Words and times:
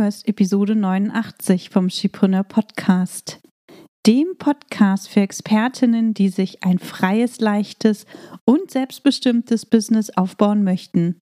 hörst 0.00 0.26
Episode 0.26 0.74
89 0.76 1.68
vom 1.68 1.90
Schipreneur 1.90 2.42
Podcast, 2.42 3.38
dem 4.06 4.28
Podcast 4.38 5.10
für 5.10 5.20
Expertinnen, 5.20 6.14
die 6.14 6.30
sich 6.30 6.62
ein 6.62 6.78
freies, 6.78 7.38
leichtes 7.38 8.06
und 8.46 8.70
selbstbestimmtes 8.70 9.66
Business 9.66 10.08
aufbauen 10.08 10.64
möchten. 10.64 11.18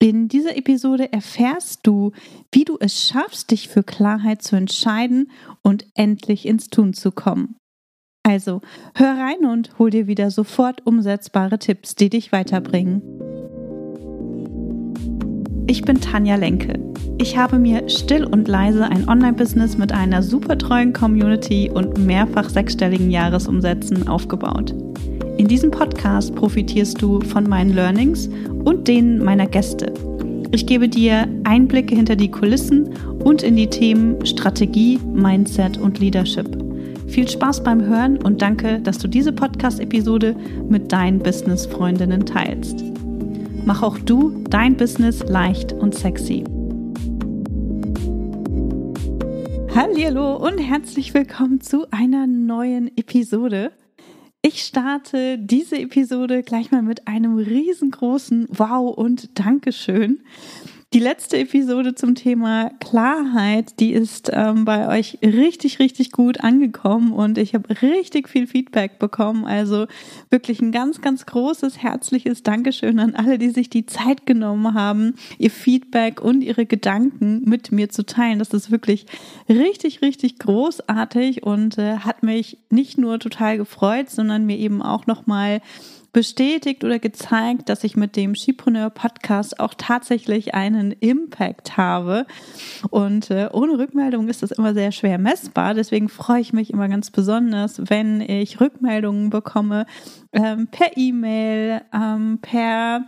In 0.00 0.26
dieser 0.26 0.56
Episode 0.56 1.12
erfährst 1.12 1.86
du, 1.86 2.10
wie 2.50 2.64
du 2.64 2.78
es 2.80 3.00
schaffst, 3.00 3.52
dich 3.52 3.68
für 3.68 3.84
Klarheit 3.84 4.42
zu 4.42 4.56
entscheiden 4.56 5.30
und 5.62 5.86
endlich 5.94 6.46
ins 6.46 6.66
Tun 6.66 6.94
zu 6.94 7.12
kommen. 7.12 7.54
Also, 8.24 8.60
hör 8.96 9.18
rein 9.18 9.44
und 9.44 9.78
hol 9.78 9.90
dir 9.90 10.08
wieder 10.08 10.32
sofort 10.32 10.84
umsetzbare 10.84 11.60
Tipps, 11.60 11.94
die 11.94 12.10
dich 12.10 12.32
weiterbringen. 12.32 13.02
Ich 15.70 15.82
bin 15.82 16.00
Tanja 16.00 16.34
Lenke. 16.34 16.80
Ich 17.18 17.38
habe 17.38 17.56
mir 17.56 17.88
still 17.88 18.24
und 18.24 18.48
leise 18.48 18.86
ein 18.86 19.08
Online-Business 19.08 19.78
mit 19.78 19.92
einer 19.92 20.20
super 20.20 20.58
treuen 20.58 20.92
Community 20.92 21.70
und 21.72 21.96
mehrfach 21.96 22.48
sechsstelligen 22.48 23.08
Jahresumsätzen 23.08 24.08
aufgebaut. 24.08 24.74
In 25.38 25.46
diesem 25.46 25.70
Podcast 25.70 26.34
profitierst 26.34 27.00
du 27.00 27.20
von 27.20 27.48
meinen 27.48 27.72
Learnings 27.72 28.28
und 28.64 28.88
denen 28.88 29.22
meiner 29.22 29.46
Gäste. 29.46 29.94
Ich 30.50 30.66
gebe 30.66 30.88
dir 30.88 31.28
Einblicke 31.44 31.94
hinter 31.94 32.16
die 32.16 32.32
Kulissen 32.32 32.92
und 33.22 33.44
in 33.44 33.54
die 33.54 33.68
Themen 33.68 34.26
Strategie, 34.26 34.98
Mindset 35.14 35.78
und 35.78 36.00
Leadership. 36.00 36.48
Viel 37.06 37.28
Spaß 37.28 37.62
beim 37.62 37.86
Hören 37.86 38.16
und 38.16 38.42
danke, 38.42 38.80
dass 38.80 38.98
du 38.98 39.06
diese 39.06 39.32
Podcast-Episode 39.32 40.34
mit 40.68 40.90
deinen 40.90 41.20
Business-Freundinnen 41.20 42.26
teilst. 42.26 42.89
Mach 43.64 43.82
auch 43.82 43.98
du 43.98 44.42
dein 44.48 44.76
Business 44.76 45.20
leicht 45.20 45.72
und 45.72 45.94
sexy. 45.94 46.44
Hallo 49.74 50.36
und 50.36 50.58
herzlich 50.58 51.14
willkommen 51.14 51.60
zu 51.60 51.86
einer 51.90 52.26
neuen 52.26 52.96
Episode. 52.96 53.72
Ich 54.42 54.62
starte 54.62 55.38
diese 55.38 55.78
Episode 55.78 56.42
gleich 56.42 56.70
mal 56.70 56.82
mit 56.82 57.06
einem 57.06 57.36
riesengroßen 57.36 58.48
Wow 58.50 58.96
und 58.96 59.38
Dankeschön. 59.38 60.22
Die 60.92 60.98
letzte 60.98 61.38
Episode 61.38 61.94
zum 61.94 62.16
Thema 62.16 62.72
Klarheit, 62.80 63.78
die 63.78 63.92
ist 63.92 64.28
ähm, 64.34 64.64
bei 64.64 64.88
euch 64.88 65.18
richtig, 65.22 65.78
richtig 65.78 66.10
gut 66.10 66.40
angekommen 66.40 67.12
und 67.12 67.38
ich 67.38 67.54
habe 67.54 67.80
richtig 67.80 68.28
viel 68.28 68.48
Feedback 68.48 68.98
bekommen. 68.98 69.44
Also 69.44 69.86
wirklich 70.30 70.60
ein 70.60 70.72
ganz, 70.72 71.00
ganz 71.00 71.26
großes, 71.26 71.80
herzliches 71.80 72.42
Dankeschön 72.42 72.98
an 72.98 73.14
alle, 73.14 73.38
die 73.38 73.50
sich 73.50 73.70
die 73.70 73.86
Zeit 73.86 74.26
genommen 74.26 74.74
haben, 74.74 75.14
ihr 75.38 75.52
Feedback 75.52 76.20
und 76.20 76.42
ihre 76.42 76.66
Gedanken 76.66 77.44
mit 77.44 77.70
mir 77.70 77.88
zu 77.90 78.04
teilen. 78.04 78.40
Das 78.40 78.50
ist 78.50 78.72
wirklich 78.72 79.06
richtig, 79.48 80.02
richtig 80.02 80.40
großartig 80.40 81.44
und 81.44 81.78
äh, 81.78 81.98
hat 81.98 82.24
mich 82.24 82.58
nicht 82.68 82.98
nur 82.98 83.20
total 83.20 83.58
gefreut, 83.58 84.10
sondern 84.10 84.44
mir 84.44 84.58
eben 84.58 84.82
auch 84.82 85.06
nochmal 85.06 85.60
bestätigt 86.12 86.84
oder 86.84 86.98
gezeigt, 86.98 87.68
dass 87.68 87.84
ich 87.84 87.96
mit 87.96 88.16
dem 88.16 88.34
Skipreneur 88.34 88.90
Podcast 88.90 89.60
auch 89.60 89.74
tatsächlich 89.74 90.54
einen 90.54 90.92
Impact 90.92 91.76
habe. 91.76 92.26
Und 92.90 93.30
äh, 93.30 93.48
ohne 93.52 93.78
Rückmeldung 93.78 94.28
ist 94.28 94.42
das 94.42 94.50
immer 94.50 94.74
sehr 94.74 94.92
schwer 94.92 95.18
messbar. 95.18 95.74
Deswegen 95.74 96.08
freue 96.08 96.40
ich 96.40 96.52
mich 96.52 96.70
immer 96.70 96.88
ganz 96.88 97.10
besonders, 97.10 97.80
wenn 97.90 98.20
ich 98.20 98.60
Rückmeldungen 98.60 99.30
bekomme 99.30 99.86
ähm, 100.32 100.68
per 100.68 100.96
E-Mail, 100.96 101.82
ähm, 101.92 102.38
per 102.40 103.04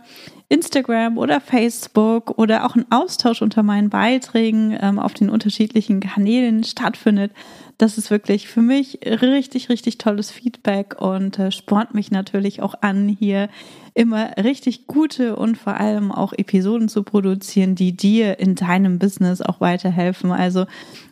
Instagram 0.49 1.17
oder 1.17 1.41
Facebook 1.41 2.37
oder 2.37 2.65
auch 2.65 2.75
ein 2.75 2.85
Austausch 2.91 3.41
unter 3.41 3.63
meinen 3.63 3.89
Beiträgen 3.89 4.77
ähm, 4.79 4.99
auf 4.99 5.13
den 5.13 5.29
unterschiedlichen 5.29 5.99
Kanälen 5.99 6.63
stattfindet. 6.63 7.31
Das 7.77 7.97
ist 7.97 8.11
wirklich 8.11 8.47
für 8.47 8.61
mich 8.61 8.99
richtig, 9.05 9.69
richtig 9.69 9.97
tolles 9.97 10.31
Feedback 10.31 11.01
und 11.01 11.39
äh, 11.39 11.51
spornt 11.51 11.93
mich 11.93 12.11
natürlich 12.11 12.61
auch 12.61 12.75
an, 12.81 13.07
hier 13.07 13.49
immer 13.95 14.37
richtig 14.37 14.87
gute 14.87 15.35
und 15.35 15.55
vor 15.57 15.79
allem 15.79 16.11
auch 16.11 16.33
Episoden 16.33 16.89
zu 16.89 17.03
produzieren, 17.03 17.75
die 17.75 17.95
dir 17.95 18.39
in 18.39 18.55
deinem 18.55 18.97
Business 18.99 19.41
auch 19.41 19.61
weiterhelfen. 19.61 20.31
Also 20.31 20.65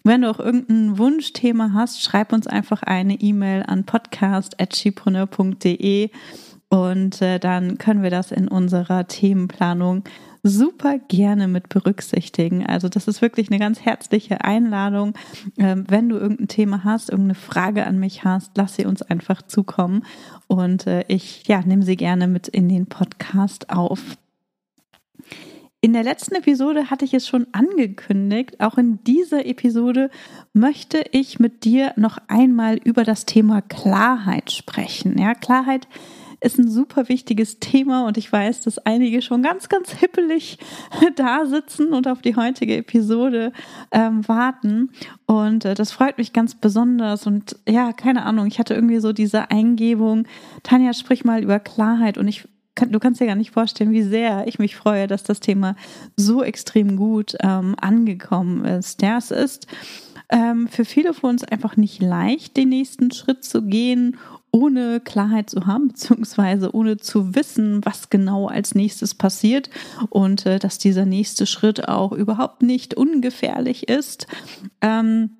wenn 0.03 0.21
du 0.21 0.31
auch 0.31 0.39
irgendein 0.39 0.97
Wunschthema 0.97 1.71
hast, 1.73 2.01
schreib 2.01 2.33
uns 2.33 2.47
einfach 2.47 2.81
eine 2.83 3.13
E-Mail 3.15 3.63
an 3.67 3.85
podcast.chipreneur.de 3.85 6.09
und 6.69 7.21
äh, 7.21 7.37
dann 7.37 7.77
können 7.77 8.01
wir 8.01 8.09
das 8.09 8.31
in 8.31 8.47
unserer 8.47 9.07
Themenplanung 9.07 10.03
super 10.43 10.97
gerne 10.97 11.47
mit 11.47 11.69
berücksichtigen. 11.69 12.65
Also 12.65 12.89
das 12.89 13.07
ist 13.07 13.21
wirklich 13.21 13.49
eine 13.49 13.59
ganz 13.59 13.81
herzliche 13.81 14.43
Einladung. 14.43 15.13
Ähm, 15.57 15.85
wenn 15.87 16.09
du 16.09 16.17
irgendein 16.17 16.47
Thema 16.47 16.83
hast, 16.83 17.09
irgendeine 17.09 17.35
Frage 17.35 17.85
an 17.85 17.99
mich 17.99 18.23
hast, 18.23 18.51
lass 18.55 18.75
sie 18.75 18.85
uns 18.85 19.01
einfach 19.01 19.41
zukommen 19.43 20.03
und 20.47 20.87
äh, 20.87 21.03
ich 21.07 21.47
ja, 21.47 21.61
nehme 21.61 21.83
sie 21.83 21.95
gerne 21.95 22.27
mit 22.27 22.47
in 22.47 22.69
den 22.69 22.87
Podcast 22.87 23.69
auf. 23.69 24.01
In 25.83 25.93
der 25.93 26.03
letzten 26.03 26.35
Episode 26.35 26.91
hatte 26.91 27.05
ich 27.05 27.13
es 27.15 27.27
schon 27.27 27.47
angekündigt. 27.53 28.59
Auch 28.59 28.77
in 28.77 29.03
dieser 29.03 29.47
Episode 29.47 30.11
möchte 30.53 31.03
ich 31.11 31.39
mit 31.39 31.63
dir 31.63 31.93
noch 31.95 32.19
einmal 32.27 32.77
über 32.77 33.03
das 33.03 33.25
Thema 33.25 33.63
Klarheit 33.63 34.51
sprechen. 34.51 35.17
Ja, 35.17 35.33
Klarheit 35.33 35.85
ist 35.85 36.20
ein 36.57 36.69
super 36.69 37.07
wichtiges 37.07 37.59
Thema 37.59 38.07
und 38.07 38.17
ich 38.17 38.31
weiß, 38.31 38.61
dass 38.61 38.79
einige 38.79 39.21
schon 39.21 39.43
ganz, 39.43 39.69
ganz 39.69 39.91
hippelig 39.91 40.57
da 41.15 41.45
sitzen 41.45 41.93
und 41.93 42.07
auf 42.07 42.21
die 42.21 42.35
heutige 42.35 42.77
Episode 42.77 43.53
ähm, 43.91 44.27
warten. 44.27 44.89
Und 45.27 45.65
äh, 45.65 45.75
das 45.75 45.91
freut 45.91 46.17
mich 46.17 46.33
ganz 46.33 46.55
besonders. 46.55 47.27
Und 47.27 47.57
ja, 47.69 47.93
keine 47.93 48.25
Ahnung, 48.25 48.47
ich 48.47 48.57
hatte 48.57 48.73
irgendwie 48.73 48.99
so 48.99 49.13
diese 49.13 49.51
Eingebung, 49.51 50.27
Tanja, 50.63 50.93
sprich 50.93 51.23
mal 51.23 51.43
über 51.43 51.59
Klarheit 51.59 52.17
und 52.17 52.27
ich 52.27 52.47
du 52.75 52.99
kannst 52.99 53.19
dir 53.19 53.27
gar 53.27 53.35
nicht 53.35 53.51
vorstellen, 53.51 53.91
wie 53.91 54.01
sehr 54.01 54.47
ich 54.47 54.57
mich 54.57 54.75
freue, 54.75 55.05
dass 55.05 55.23
das 55.23 55.41
Thema 55.41 55.75
so 56.15 56.41
extrem 56.41 56.95
gut 56.95 57.35
ähm, 57.41 57.75
angekommen 57.79 58.65
ist. 58.65 59.01
Ja, 59.01 59.17
es 59.17 59.29
ist 59.29 59.67
ähm, 60.29 60.67
für 60.67 60.85
viele 60.85 61.13
von 61.13 61.31
uns 61.31 61.43
einfach 61.43 61.77
nicht 61.77 62.01
leicht, 62.01 62.57
den 62.57 62.69
nächsten 62.69 63.11
Schritt 63.11 63.43
zu 63.43 63.63
gehen 63.63 64.17
ohne 64.51 64.99
Klarheit 64.99 65.49
zu 65.49 65.65
haben, 65.65 65.87
beziehungsweise 65.89 66.73
ohne 66.75 66.97
zu 66.97 67.35
wissen, 67.35 67.83
was 67.85 68.09
genau 68.09 68.47
als 68.47 68.75
nächstes 68.75 69.15
passiert 69.15 69.69
und 70.09 70.45
äh, 70.45 70.59
dass 70.59 70.77
dieser 70.77 71.05
nächste 71.05 71.45
Schritt 71.45 71.87
auch 71.87 72.11
überhaupt 72.11 72.61
nicht 72.61 72.93
ungefährlich 72.93 73.89
ist. 73.89 74.27
Ähm, 74.81 75.31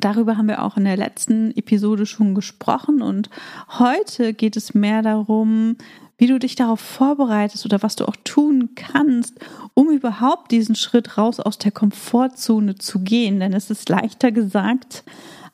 Darüber 0.00 0.36
haben 0.36 0.46
wir 0.46 0.62
auch 0.62 0.76
in 0.76 0.84
der 0.84 0.96
letzten 0.96 1.50
Episode 1.56 2.06
schon 2.06 2.36
gesprochen 2.36 3.02
und 3.02 3.30
heute 3.78 4.32
geht 4.32 4.56
es 4.56 4.72
mehr 4.72 5.02
darum, 5.02 5.76
wie 6.18 6.26
du 6.26 6.38
dich 6.38 6.54
darauf 6.56 6.80
vorbereitest 6.80 7.64
oder 7.64 7.82
was 7.82 7.96
du 7.96 8.06
auch 8.06 8.16
tun 8.22 8.70
kannst, 8.76 9.38
um 9.74 9.90
überhaupt 9.90 10.50
diesen 10.50 10.74
Schritt 10.74 11.16
raus 11.16 11.40
aus 11.40 11.58
der 11.58 11.72
Komfortzone 11.72 12.76
zu 12.76 13.00
gehen. 13.00 13.40
Denn 13.40 13.52
es 13.52 13.70
ist 13.70 13.88
leichter 13.88 14.30
gesagt 14.30 15.04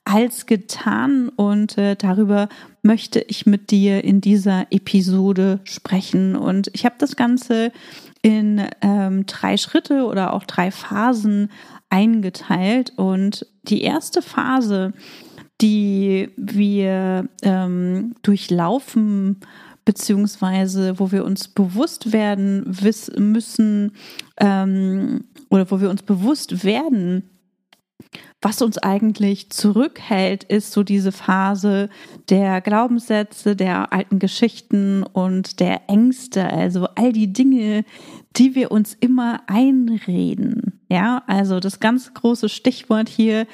als 0.04 0.46
getan 0.46 1.30
und 1.30 1.78
äh, 1.78 1.96
darüber 1.96 2.48
möchte 2.82 3.20
ich 3.20 3.46
mit 3.46 3.70
dir 3.70 4.04
in 4.04 4.20
dieser 4.20 4.66
Episode 4.70 5.60
sprechen. 5.64 6.36
Und 6.36 6.70
ich 6.74 6.84
habe 6.84 6.96
das 6.98 7.16
Ganze 7.16 7.72
in 8.20 8.62
ähm, 8.82 9.24
drei 9.26 9.56
Schritte 9.56 10.04
oder 10.04 10.34
auch 10.34 10.44
drei 10.44 10.70
Phasen 10.70 11.50
eingeteilt. 11.88 12.92
Und 12.96 13.46
die 13.62 13.82
erste 13.82 14.20
Phase, 14.20 14.92
die 15.60 16.28
wir 16.36 17.28
ähm, 17.42 18.14
durchlaufen, 18.22 19.40
beziehungsweise 19.84 20.98
wo 20.98 21.12
wir 21.12 21.24
uns 21.24 21.48
bewusst 21.48 22.12
werden 22.12 22.64
wissen 22.66 23.32
müssen 23.32 23.92
ähm, 24.38 25.24
oder 25.50 25.70
wo 25.70 25.80
wir 25.80 25.90
uns 25.90 26.02
bewusst 26.02 26.64
werden, 26.64 27.30
was 28.44 28.60
uns 28.60 28.76
eigentlich 28.76 29.48
zurückhält, 29.48 30.44
ist 30.44 30.72
so 30.72 30.82
diese 30.82 31.12
Phase 31.12 31.88
der 32.28 32.60
Glaubenssätze, 32.60 33.56
der 33.56 33.92
alten 33.92 34.18
Geschichten 34.18 35.02
und 35.02 35.60
der 35.60 35.88
Ängste, 35.88 36.44
also 36.50 36.86
all 36.94 37.14
die 37.14 37.32
Dinge, 37.32 37.84
die 38.36 38.54
wir 38.54 38.70
uns 38.70 38.94
immer 39.00 39.40
einreden. 39.46 40.78
Ja, 40.90 41.22
also 41.26 41.58
das 41.58 41.80
ganz 41.80 42.12
große 42.12 42.50
Stichwort 42.50 43.08
hier 43.08 43.46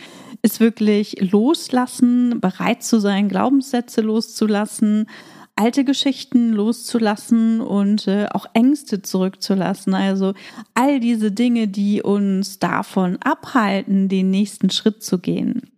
ist 0.42 0.58
wirklich 0.58 1.30
loslassen, 1.30 2.40
bereit 2.40 2.82
zu 2.82 2.98
sein, 2.98 3.28
Glaubenssätze 3.28 4.00
loszulassen, 4.00 5.06
alte 5.56 5.84
Geschichten 5.84 6.52
loszulassen 6.52 7.60
und 7.60 8.08
äh, 8.08 8.26
auch 8.30 8.46
Ängste 8.54 9.02
zurückzulassen. 9.02 9.94
Also 9.94 10.34
all 10.74 11.00
diese 11.00 11.32
Dinge, 11.32 11.68
die 11.68 12.02
uns 12.02 12.58
davon 12.58 13.18
abhalten, 13.18 14.08
den 14.08 14.30
nächsten 14.30 14.70
Schritt 14.70 15.02
zu 15.02 15.18
gehen. 15.18 15.70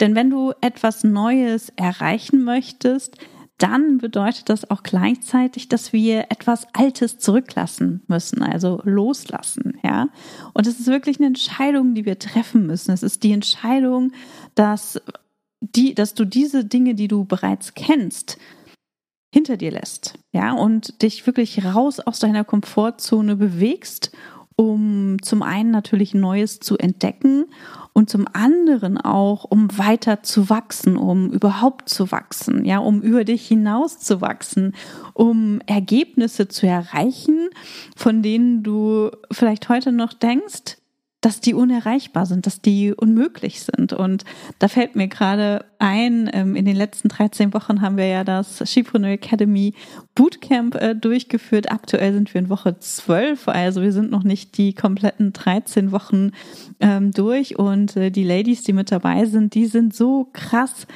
Denn 0.00 0.14
wenn 0.14 0.30
du 0.30 0.52
etwas 0.60 1.04
Neues 1.04 1.70
erreichen 1.76 2.44
möchtest, 2.44 3.16
dann 3.58 3.98
bedeutet 3.98 4.50
das 4.50 4.70
auch 4.70 4.82
gleichzeitig, 4.82 5.68
dass 5.68 5.92
wir 5.94 6.26
etwas 6.30 6.66
Altes 6.74 7.18
zurücklassen 7.18 8.02
müssen, 8.06 8.42
also 8.42 8.82
loslassen, 8.84 9.78
ja. 9.82 10.08
Und 10.52 10.66
es 10.66 10.78
ist 10.78 10.88
wirklich 10.88 11.18
eine 11.18 11.28
Entscheidung, 11.28 11.94
die 11.94 12.04
wir 12.04 12.18
treffen 12.18 12.66
müssen. 12.66 12.92
Es 12.92 13.02
ist 13.02 13.22
die 13.22 13.32
Entscheidung, 13.32 14.12
dass 14.54 15.00
die, 15.60 15.94
dass 15.94 16.14
du 16.14 16.24
diese 16.24 16.64
Dinge, 16.64 16.94
die 16.94 17.08
du 17.08 17.24
bereits 17.24 17.74
kennst, 17.74 18.38
hinter 19.32 19.56
dir 19.56 19.70
lässt, 19.70 20.14
ja, 20.32 20.52
und 20.52 21.02
dich 21.02 21.26
wirklich 21.26 21.64
raus 21.64 22.00
aus 22.00 22.20
deiner 22.20 22.44
Komfortzone 22.44 23.36
bewegst, 23.36 24.12
um 24.56 25.18
zum 25.20 25.42
einen 25.42 25.70
natürlich 25.70 26.14
Neues 26.14 26.60
zu 26.60 26.78
entdecken 26.78 27.44
und 27.92 28.08
zum 28.08 28.26
anderen 28.32 28.98
auch, 28.98 29.44
um 29.44 29.76
weiter 29.76 30.22
zu 30.22 30.48
wachsen, 30.48 30.96
um 30.96 31.30
überhaupt 31.30 31.90
zu 31.90 32.10
wachsen, 32.10 32.64
ja, 32.64 32.78
um 32.78 33.02
über 33.02 33.24
dich 33.24 33.46
hinaus 33.46 33.98
zu 33.98 34.22
wachsen, 34.22 34.74
um 35.12 35.60
Ergebnisse 35.66 36.48
zu 36.48 36.66
erreichen, 36.66 37.50
von 37.94 38.22
denen 38.22 38.62
du 38.62 39.10
vielleicht 39.30 39.68
heute 39.68 39.92
noch 39.92 40.14
denkst, 40.14 40.78
dass 41.26 41.40
die 41.40 41.54
unerreichbar 41.54 42.24
sind, 42.24 42.46
dass 42.46 42.60
die 42.60 42.94
unmöglich 42.94 43.60
sind. 43.60 43.92
Und 43.92 44.24
da 44.60 44.68
fällt 44.68 44.94
mir 44.94 45.08
gerade 45.08 45.64
ein, 45.80 46.30
ähm, 46.32 46.54
in 46.54 46.64
den 46.64 46.76
letzten 46.76 47.08
13 47.08 47.52
Wochen 47.52 47.80
haben 47.80 47.96
wir 47.96 48.06
ja 48.06 48.22
das 48.22 48.62
Skipreneur 48.64 49.10
Academy 49.10 49.74
Bootcamp 50.14 50.76
äh, 50.76 50.94
durchgeführt. 50.94 51.72
Aktuell 51.72 52.12
sind 52.12 52.32
wir 52.32 52.38
in 52.38 52.48
Woche 52.48 52.78
12, 52.78 53.48
also 53.48 53.82
wir 53.82 53.90
sind 53.90 54.12
noch 54.12 54.22
nicht 54.22 54.56
die 54.56 54.72
kompletten 54.72 55.32
13 55.32 55.90
Wochen 55.90 56.30
ähm, 56.78 57.10
durch. 57.10 57.58
Und 57.58 57.96
äh, 57.96 58.12
die 58.12 58.22
Ladies, 58.22 58.62
die 58.62 58.72
mit 58.72 58.92
dabei 58.92 59.24
sind, 59.24 59.56
die 59.56 59.66
sind 59.66 59.96
so 59.96 60.28
krass 60.32 60.86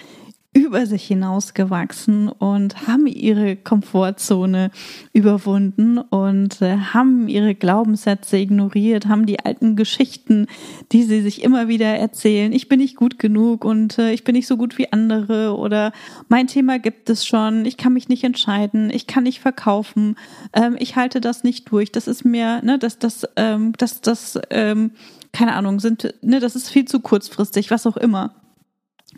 über 0.53 0.85
sich 0.87 1.07
hinausgewachsen 1.07 2.29
und 2.29 2.89
haben 2.89 3.07
ihre 3.07 3.55
Komfortzone 3.55 4.73
überwunden 5.13 5.99
und 5.99 6.61
äh, 6.61 6.77
haben 6.77 7.29
ihre 7.29 7.55
Glaubenssätze 7.55 8.37
ignoriert, 8.37 9.07
haben 9.07 9.27
die 9.27 9.39
alten 9.39 9.77
Geschichten, 9.77 10.47
die 10.91 11.05
sie 11.05 11.23
sich 11.23 11.45
immer 11.45 11.69
wieder 11.69 11.87
erzählen, 11.87 12.53
ich 12.53 12.69
bin 12.69 12.81
nicht 12.81 12.97
gut 12.97 13.21
genug 13.21 13.65
und 13.65 13.99
äh, 13.99 14.13
ich 14.13 14.25
bin 14.25 14.35
nicht 14.35 14.49
so 14.49 14.57
gut 14.57 14.77
wie 14.77 14.93
andere 14.93 15.57
oder 15.57 15.93
mein 16.29 16.49
Thema 16.49 16.81
gibt 16.81 17.11
es 17.11 17.25
schon, 17.25 17.65
ich 17.65 17.77
kann 17.77 17.93
mich 17.93 18.09
nicht 18.09 18.25
entscheiden, 18.25 18.91
ich 18.91 19.07
kann 19.07 19.23
nicht 19.23 19.39
verkaufen, 19.39 20.17
ähm, 20.53 20.75
ich 20.81 20.97
halte 20.97 21.21
das 21.21 21.45
nicht 21.45 21.71
durch, 21.71 21.93
das 21.93 22.09
ist 22.09 22.25
mir, 22.25 22.61
ne, 22.65 22.77
das, 22.77 22.99
das, 22.99 23.25
ähm, 23.37 23.73
das, 23.79 24.01
das, 24.01 24.37
ähm, 24.51 24.91
keine 25.33 25.55
Ahnung, 25.55 25.79
sind, 25.79 26.13
ne, 26.23 26.41
das 26.41 26.57
ist 26.57 26.71
viel 26.71 26.87
zu 26.87 26.99
kurzfristig, 26.99 27.71
was 27.71 27.87
auch 27.87 27.97
immer. 27.97 28.35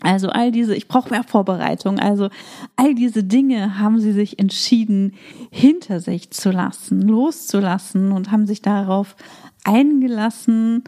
Also 0.01 0.29
all 0.29 0.51
diese, 0.51 0.75
ich 0.75 0.87
brauche 0.87 1.09
mehr 1.09 1.23
Vorbereitung. 1.23 1.99
Also 1.99 2.29
all 2.75 2.95
diese 2.95 3.23
Dinge 3.23 3.79
haben 3.79 3.99
sie 3.99 4.11
sich 4.11 4.39
entschieden, 4.39 5.13
hinter 5.51 5.99
sich 5.99 6.31
zu 6.31 6.51
lassen, 6.51 7.01
loszulassen 7.01 8.11
und 8.11 8.31
haben 8.31 8.45
sich 8.45 8.61
darauf 8.61 9.15
eingelassen, 9.63 10.83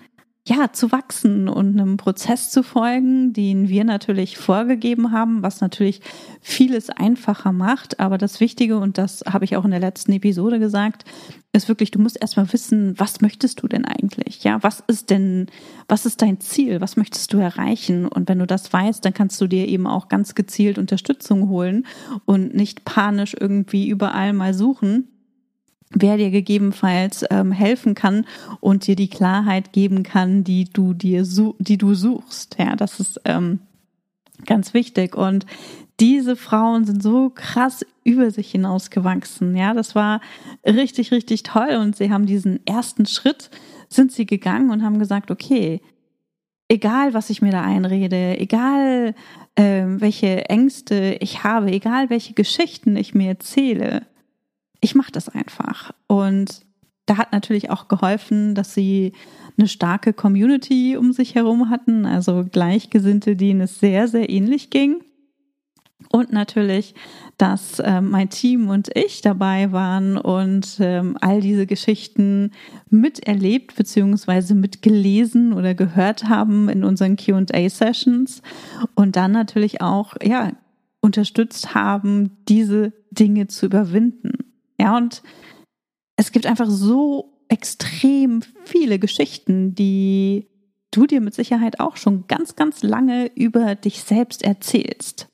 ja, 0.47 0.71
zu 0.71 0.91
wachsen 0.91 1.49
und 1.49 1.79
einem 1.79 1.97
Prozess 1.97 2.51
zu 2.51 2.61
folgen, 2.61 3.33
den 3.33 3.67
wir 3.67 3.83
natürlich 3.83 4.37
vorgegeben 4.37 5.11
haben, 5.11 5.41
was 5.41 5.59
natürlich 5.59 6.01
vieles 6.39 6.91
einfacher 6.91 7.51
macht. 7.51 7.99
Aber 7.99 8.19
das 8.19 8.39
Wichtige, 8.39 8.77
und 8.77 8.99
das 8.99 9.23
habe 9.27 9.43
ich 9.43 9.57
auch 9.57 9.65
in 9.65 9.71
der 9.71 9.79
letzten 9.79 10.11
Episode 10.11 10.59
gesagt, 10.59 11.03
ist 11.51 11.67
wirklich, 11.67 11.89
du 11.89 11.99
musst 11.99 12.21
erstmal 12.21 12.51
wissen, 12.53 12.93
was 12.99 13.21
möchtest 13.21 13.63
du 13.63 13.67
denn 13.67 13.85
eigentlich? 13.85 14.43
Ja, 14.43 14.61
was 14.61 14.83
ist 14.85 15.09
denn, 15.09 15.47
was 15.87 16.05
ist 16.05 16.21
dein 16.21 16.39
Ziel? 16.39 16.79
Was 16.79 16.95
möchtest 16.95 17.33
du 17.33 17.37
erreichen? 17.37 18.07
Und 18.07 18.29
wenn 18.29 18.37
du 18.37 18.45
das 18.45 18.71
weißt, 18.71 19.03
dann 19.03 19.15
kannst 19.15 19.41
du 19.41 19.47
dir 19.47 19.67
eben 19.67 19.87
auch 19.87 20.09
ganz 20.09 20.35
gezielt 20.35 20.77
Unterstützung 20.77 21.49
holen 21.49 21.87
und 22.25 22.53
nicht 22.53 22.85
panisch 22.85 23.35
irgendwie 23.39 23.87
überall 23.87 24.33
mal 24.33 24.53
suchen, 24.53 25.07
wer 25.91 26.17
dir 26.17 26.31
gegebenenfalls 26.31 27.25
ähm, 27.29 27.51
helfen 27.51 27.95
kann 27.95 28.25
und 28.59 28.87
dir 28.87 28.95
die 28.95 29.09
Klarheit 29.09 29.71
geben 29.71 30.03
kann, 30.03 30.43
die 30.43 30.65
du 30.65 30.93
dir 30.93 31.23
die 31.59 31.77
du 31.77 31.93
suchst. 31.93 32.57
Ja, 32.59 32.75
das 32.75 32.99
ist 32.99 33.21
ähm, 33.25 33.59
ganz 34.45 34.73
wichtig. 34.73 35.15
Und 35.15 35.45
diese 35.99 36.35
Frauen 36.35 36.85
sind 36.85 37.01
so 37.01 37.31
krass 37.33 37.85
über 38.03 38.29
sich 38.31 38.51
hinausgewachsen. 38.51 39.55
Ja, 39.55 39.73
das 39.73 39.95
war 39.95 40.21
richtig, 40.65 41.11
richtig 41.11 41.43
toll. 41.43 41.77
Und 41.79 41.95
sie 41.95 42.11
haben 42.11 42.25
diesen 42.25 42.65
ersten 42.65 43.05
Schritt, 43.05 43.49
sind 43.87 44.11
sie 44.11 44.25
gegangen 44.25 44.71
und 44.71 44.83
haben 44.83 44.99
gesagt, 44.99 45.31
okay, 45.31 45.81
egal 46.67 47.13
was 47.13 47.29
ich 47.29 47.41
mir 47.41 47.51
da 47.51 47.61
einrede, 47.61 48.37
egal 48.39 49.15
ähm, 49.55 50.01
welche 50.01 50.49
Ängste 50.49 51.17
ich 51.21 51.43
habe, 51.43 51.71
egal 51.71 52.09
welche 52.09 52.33
Geschichten 52.33 52.97
ich 52.97 53.13
mir 53.13 53.29
erzähle, 53.29 54.05
ich 54.85 54.93
mache 54.93 55.11
das 55.11 55.29
einfach. 55.29 55.91
Und 56.05 56.61
da 57.07 57.17
hat 57.17 57.31
natürlich 57.31 57.71
auch 57.71 57.87
geholfen, 57.87 58.53
dass 58.53 58.75
sie 58.75 59.13
eine 59.57 59.67
starke 59.67 60.13
Community 60.13 60.95
um 60.95 61.11
sich 61.11 61.33
herum 61.33 61.71
hatten, 61.71 62.05
also 62.05 62.45
Gleichgesinnte, 62.49 63.35
denen 63.35 63.61
es 63.61 63.79
sehr, 63.79 64.07
sehr 64.07 64.29
ähnlich 64.29 64.69
ging. 64.69 65.03
Und 66.09 66.31
natürlich, 66.31 66.93
dass 67.39 67.79
äh, 67.79 67.99
mein 67.99 68.29
Team 68.29 68.69
und 68.69 68.95
ich 68.95 69.21
dabei 69.21 69.71
waren 69.71 70.17
und 70.17 70.77
ähm, 70.79 71.17
all 71.19 71.41
diese 71.41 71.65
Geschichten 71.65 72.51
miterlebt 72.91 73.75
bzw. 73.75 74.53
mitgelesen 74.53 75.53
oder 75.53 75.73
gehört 75.73 76.25
haben 76.29 76.69
in 76.69 76.83
unseren 76.83 77.15
QA-Sessions 77.15 78.43
und 78.93 79.15
dann 79.15 79.31
natürlich 79.31 79.81
auch 79.81 80.13
ja, 80.21 80.51
unterstützt 81.01 81.73
haben, 81.73 82.37
diese 82.47 82.93
Dinge 83.09 83.47
zu 83.47 83.65
überwinden. 83.65 84.44
Ja, 84.79 84.97
und 84.97 85.21
es 86.15 86.31
gibt 86.31 86.45
einfach 86.45 86.69
so 86.69 87.33
extrem 87.47 88.41
viele 88.65 88.99
Geschichten, 88.99 89.75
die 89.75 90.47
du 90.91 91.05
dir 91.05 91.21
mit 91.21 91.33
Sicherheit 91.33 91.79
auch 91.79 91.97
schon 91.97 92.25
ganz, 92.27 92.55
ganz 92.55 92.83
lange 92.83 93.27
über 93.35 93.75
dich 93.75 94.03
selbst 94.03 94.43
erzählst. 94.43 95.27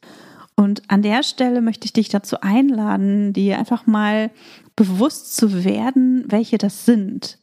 Und 0.56 0.84
an 0.90 1.02
der 1.02 1.24
Stelle 1.24 1.62
möchte 1.62 1.86
ich 1.86 1.94
dich 1.94 2.10
dazu 2.10 2.42
einladen, 2.42 3.34
dir 3.34 3.58
einfach 3.58 3.88
mal 3.88 4.32
bewusst 4.76 5.36
zu 5.36 5.64
werden, 5.64 6.26
welche 6.28 6.58
das 6.58 6.86
sind. 6.86 7.40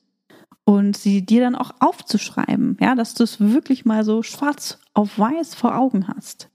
Und 0.64 0.96
sie 0.96 1.24
dir 1.24 1.40
dann 1.40 1.54
auch 1.54 1.72
aufzuschreiben, 1.80 2.76
ja, 2.80 2.94
dass 2.94 3.14
du 3.14 3.24
es 3.24 3.40
wirklich 3.40 3.86
mal 3.86 4.04
so 4.04 4.22
schwarz 4.22 4.78
auf 4.92 5.18
weiß 5.18 5.54
vor 5.54 5.76
Augen 5.76 6.08
hast. 6.08 6.50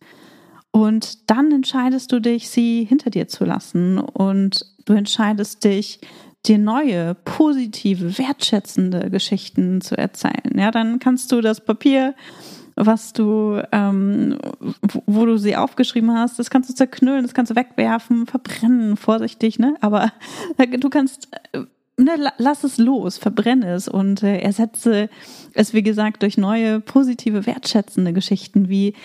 Und 0.76 1.30
dann 1.30 1.52
entscheidest 1.52 2.12
du 2.12 2.20
dich, 2.20 2.50
sie 2.50 2.84
hinter 2.84 3.12
dir 3.12 3.28
zu 3.28 3.46
lassen 3.46 4.00
und 4.00 4.66
du 4.86 4.94
entscheidest 4.94 5.64
dich, 5.64 6.00
dir 6.48 6.58
neue, 6.58 7.14
positive, 7.14 8.18
wertschätzende 8.18 9.12
Geschichten 9.12 9.82
zu 9.82 9.96
erzählen. 9.96 10.58
Ja, 10.58 10.72
dann 10.72 10.98
kannst 10.98 11.32
du 11.32 11.42
das 11.42 11.64
Papier, 11.64 12.16
was 12.76 13.14
du, 13.14 13.62
ähm, 13.72 14.40
wo 15.06 15.28
du 15.28 15.38
sie 15.38 15.56
aufgeschrieben 15.56 16.12
hast, 16.12 16.40
das 16.40 16.50
kannst 16.50 16.72
du 16.72 16.74
zerknüllen, 16.74 17.22
das 17.22 17.36
kannst 17.36 17.52
du 17.52 17.56
wegwerfen, 17.56 18.26
verbrennen, 18.26 18.98
vorsichtig, 18.98 19.60
ne? 19.60 19.76
Aber 19.80 20.12
du 20.80 20.90
kannst 20.90 21.30
äh, 21.52 21.60
ne, 21.98 22.32
lass 22.40 22.64
es 22.64 22.80
los, 22.80 23.20
verbrenne 23.20 23.74
es 23.74 23.88
und 23.88 24.24
äh, 24.24 24.40
ersetze 24.40 25.10
es, 25.54 25.76
wie 25.76 25.84
gesagt, 25.84 26.24
durch 26.24 26.38
neue, 26.38 26.80
positive, 26.80 27.46
wertschätzende 27.46 28.12
Geschichten 28.12 28.70
wie 28.70 28.96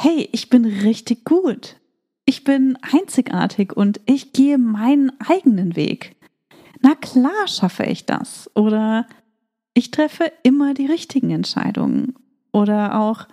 hey, 0.00 0.28
ich 0.30 0.48
bin 0.48 0.64
richtig 0.64 1.24
gut. 1.24 1.76
Ich 2.24 2.44
bin 2.44 2.78
einzigartig 2.82 3.76
und 3.76 4.00
ich 4.06 4.32
gehe 4.32 4.56
meinen 4.56 5.10
eigenen 5.28 5.74
Weg. 5.74 6.14
Na 6.80 6.94
klar 6.94 7.48
schaffe 7.48 7.82
ich 7.82 8.06
das. 8.06 8.48
Oder 8.54 9.06
ich 9.74 9.90
treffe 9.90 10.30
immer 10.44 10.72
die 10.74 10.86
richtigen 10.86 11.30
Entscheidungen. 11.30 12.14
Oder 12.52 13.00
auch, 13.00 13.26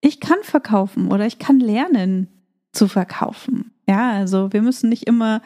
ich 0.00 0.20
kann 0.20 0.38
verkaufen 0.42 1.12
oder 1.12 1.26
ich 1.26 1.38
kann 1.38 1.60
lernen 1.60 2.28
zu 2.72 2.88
verkaufen. 2.88 3.74
Ja, 3.86 4.12
also 4.12 4.54
wir 4.54 4.62
müssen 4.62 4.88
nicht 4.88 5.06
immer 5.06 5.42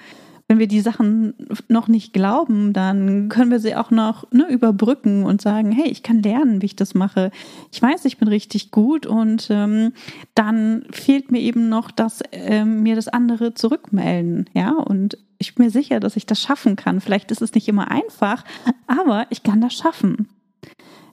wenn 0.47 0.59
wir 0.59 0.67
die 0.69 0.81
Sachen 0.81 1.35
noch 1.69 1.89
nicht 1.89 2.13
glauben, 2.13 2.75
dann 2.75 3.31
können 3.31 3.51
wir 3.51 3.61
sie 3.61 3.77
auch 3.77 3.91
noch 3.91 4.31
ne, 4.31 4.47
überbrücken 4.51 5.25
und 5.25 5.41
sagen, 5.41 5.73
hey, 5.73 5.89
ich 5.89 6.03
kann 6.03 6.23
lernen, 6.23 6.61
wie 6.61 6.67
ich 6.67 6.77
das 6.77 6.95
mache. 6.95 7.31
Ich 7.73 7.81
weiß, 7.81 8.05
ich 8.05 8.19
bin 8.19 8.29
richtig 8.29 8.71
gut 8.71 9.07
und 9.07 9.49
ähm, 9.51 9.93
dann 10.35 10.85
fehlt 10.91 11.33
mir 11.33 11.41
eben 11.41 11.71
noch, 11.71 11.91
dass 11.91 12.21
ähm, 12.33 12.83
mir 12.83 12.95
das 12.95 13.09
andere 13.09 13.55
zurückmelden. 13.55 14.51
Ja, 14.53 14.73
und 14.73 15.17
ich 15.39 15.55
bin 15.55 15.65
mir 15.67 15.71
sicher, 15.71 15.99
dass 15.99 16.17
ich 16.17 16.27
das 16.27 16.41
schaffen 16.43 16.77
kann. 16.77 17.01
Vielleicht 17.01 17.31
ist 17.31 17.41
es 17.41 17.55
nicht 17.55 17.69
immer 17.69 17.91
einfach, 17.91 18.45
aber 18.87 19.27
ich 19.31 19.43
kann 19.43 19.63
das 19.63 19.73
schaffen. 19.73 20.29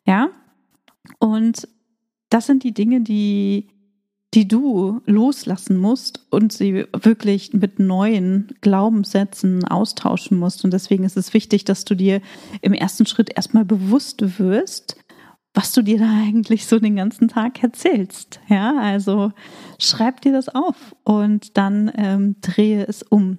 Ja, 0.06 0.30
und 1.20 1.70
das 2.30 2.48
sind 2.48 2.64
die 2.64 2.74
Dinge, 2.74 3.02
die 3.02 3.70
die 4.34 4.48
du 4.48 5.02
loslassen 5.06 5.78
musst 5.78 6.26
und 6.30 6.54
sie 6.54 6.86
wirklich 6.94 7.54
mit 7.54 7.80
neuen 7.80 8.48
Glaubenssätzen 8.62 9.68
austauschen 9.68 10.38
musst. 10.38 10.64
Und 10.64 10.72
deswegen 10.72 11.04
ist 11.04 11.18
es 11.18 11.34
wichtig, 11.34 11.66
dass 11.66 11.84
du 11.84 11.96
dir 11.96 12.22
im 12.62 12.74
ersten 12.74 13.06
Schritt 13.06 13.36
erstmal 13.36 13.66
bewusst 13.66 14.40
wirst, 14.40 14.96
was 15.54 15.74
du 15.74 15.82
dir 15.82 16.00
da 16.00 16.10
eigentlich 16.10 16.66
so 16.66 16.80
den 16.80 16.96
ganzen 16.96 17.28
Tag 17.28 17.62
erzählst. 17.62 18.40
Ja, 18.48 18.78
also 18.78 19.34
schreib 19.80 20.22
dir 20.22 20.32
das 20.32 20.48
auf 20.48 20.96
und 21.04 21.58
dann 21.58 21.92
ähm, 21.98 22.36
drehe 22.40 22.86
es 22.88 23.04
um. 23.04 23.38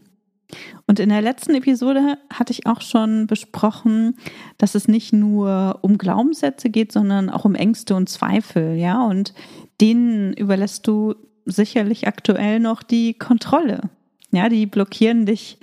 Und 0.87 1.01
in 1.01 1.09
der 1.09 1.23
letzten 1.23 1.55
Episode 1.55 2.19
hatte 2.31 2.53
ich 2.53 2.67
auch 2.67 2.83
schon 2.83 3.27
besprochen, 3.27 4.17
dass 4.59 4.75
es 4.75 4.89
nicht 4.89 5.15
nur 5.15 5.79
um 5.81 5.97
Glaubenssätze 5.97 6.69
geht, 6.69 6.93
sondern 6.93 7.31
auch 7.31 7.47
um 7.47 7.55
Ängste 7.55 7.95
und 7.95 8.11
Zweifel, 8.11 8.77
ja. 8.77 9.03
Und 9.03 9.33
denen 9.83 10.33
überlässt 10.33 10.87
du 10.87 11.15
sicherlich 11.45 12.07
aktuell 12.07 12.61
noch 12.61 12.83
die 12.83 13.15
Kontrolle. 13.15 13.91
Ja, 14.31 14.49
die 14.49 14.67
blockieren 14.67 15.27
dich 15.27 15.59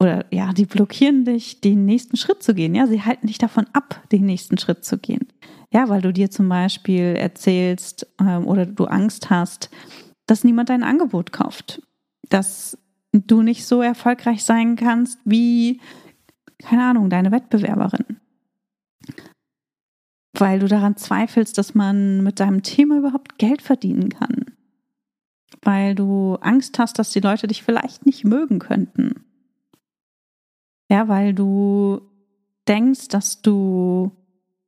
oder 0.00 0.24
ja, 0.30 0.52
die 0.52 0.64
blockieren 0.64 1.24
dich, 1.24 1.60
den 1.60 1.84
nächsten 1.84 2.16
Schritt 2.16 2.42
zu 2.42 2.54
gehen. 2.54 2.74
Ja, 2.74 2.86
sie 2.86 3.02
halten 3.02 3.26
dich 3.26 3.38
davon 3.38 3.66
ab, 3.74 4.02
den 4.10 4.24
nächsten 4.24 4.58
Schritt 4.58 4.84
zu 4.84 4.98
gehen. 4.98 5.28
Ja, 5.72 5.88
weil 5.88 6.00
du 6.00 6.12
dir 6.12 6.30
zum 6.30 6.48
Beispiel 6.48 7.14
erzählst 7.16 8.06
ähm, 8.18 8.46
oder 8.46 8.66
du 8.66 8.86
Angst 8.86 9.30
hast, 9.30 9.70
dass 10.26 10.42
niemand 10.42 10.70
dein 10.70 10.82
Angebot 10.82 11.32
kauft, 11.32 11.82
dass 12.28 12.78
du 13.12 13.42
nicht 13.42 13.66
so 13.66 13.82
erfolgreich 13.82 14.42
sein 14.42 14.74
kannst 14.76 15.18
wie, 15.24 15.80
keine 16.58 16.84
Ahnung, 16.84 17.10
deine 17.10 17.30
Wettbewerberin. 17.30 18.20
Weil 20.40 20.58
du 20.58 20.66
daran 20.66 20.96
zweifelst, 20.96 21.58
dass 21.58 21.74
man 21.74 22.22
mit 22.22 22.40
deinem 22.40 22.62
Thema 22.62 22.98
überhaupt 22.98 23.38
Geld 23.38 23.62
verdienen 23.62 24.08
kann. 24.08 24.46
Weil 25.62 25.94
du 25.94 26.36
Angst 26.40 26.78
hast, 26.78 26.98
dass 26.98 27.10
die 27.10 27.20
Leute 27.20 27.46
dich 27.46 27.62
vielleicht 27.62 28.06
nicht 28.06 28.24
mögen 28.24 28.58
könnten 28.58 29.24
ja, 30.90 31.06
weil 31.06 31.32
du 31.32 32.00
denkst, 32.66 33.08
dass 33.08 33.42
du 33.42 34.10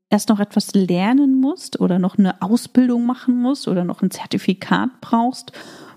erst 0.08 0.28
noch 0.28 0.38
etwas 0.38 0.72
lernen 0.72 1.40
musst 1.40 1.80
oder 1.80 1.98
noch 1.98 2.16
eine 2.16 2.40
Ausbildung 2.40 3.04
machen 3.04 3.42
musst 3.42 3.66
oder 3.66 3.84
noch 3.84 4.02
ein 4.02 4.10
Zertifikat 4.12 5.00
brauchst, 5.00 5.50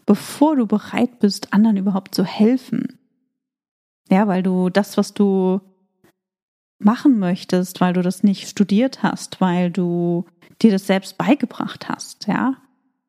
bevor 0.07 0.55
du 0.55 0.65
bereit 0.65 1.19
bist, 1.19 1.53
anderen 1.53 1.77
überhaupt 1.77 2.15
zu 2.15 2.25
helfen. 2.25 2.97
Ja, 4.09 4.27
weil 4.27 4.41
du 4.41 4.69
das, 4.69 4.97
was 4.97 5.13
du 5.13 5.61
machen 6.79 7.19
möchtest, 7.19 7.81
weil 7.81 7.93
du 7.93 8.01
das 8.01 8.23
nicht 8.23 8.49
studiert 8.49 9.03
hast, 9.03 9.41
weil 9.41 9.71
du 9.71 10.25
dir 10.61 10.71
das 10.71 10.87
selbst 10.87 11.17
beigebracht 11.17 11.89
hast, 11.89 12.27
ja. 12.27 12.55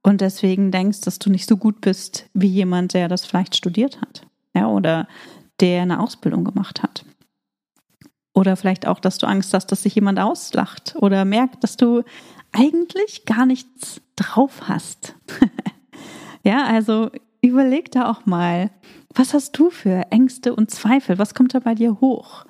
Und 0.03 0.21
deswegen 0.21 0.71
denkst, 0.71 1.01
dass 1.01 1.19
du 1.19 1.31
nicht 1.31 1.49
so 1.49 1.57
gut 1.57 1.81
bist 1.81 2.29
wie 2.33 2.47
jemand, 2.47 2.95
der 2.95 3.09
das 3.09 3.27
vielleicht 3.27 3.57
studiert 3.57 4.01
hat, 4.01 4.23
ja, 4.55 4.69
oder 4.69 5.09
der 5.61 5.83
eine 5.83 6.01
Ausbildung 6.01 6.45
gemacht 6.45 6.83
hat. 6.83 7.05
Oder 8.33 8.57
vielleicht 8.57 8.87
auch, 8.87 9.01
dass 9.01 9.19
du 9.19 9.27
Angst 9.27 9.55
hast, 9.55 9.73
dass 9.73 9.83
sich 9.83 9.95
jemand 9.95 10.21
auslacht 10.21 10.95
oder 10.97 11.25
merkt, 11.25 11.65
dass 11.65 11.77
du 11.77 12.03
eigentlich 12.53 13.25
gar 13.25 13.47
nichts 13.47 14.01
drauf 14.15 14.69
hast. 14.69 15.15
ja, 16.45 16.65
also 16.65 17.11
überleg 17.41 17.91
da 17.91 18.11
auch 18.11 18.27
mal, 18.27 18.71
was 19.15 19.33
hast 19.33 19.59
du 19.59 19.71
für 19.71 20.11
Ängste 20.11 20.55
und 20.55 20.71
Zweifel? 20.71 21.19
Was 21.19 21.35
kommt 21.35 21.55
da 21.55 21.61
bei 21.61 21.75
dir 21.75 22.01
hoch? 22.01 22.45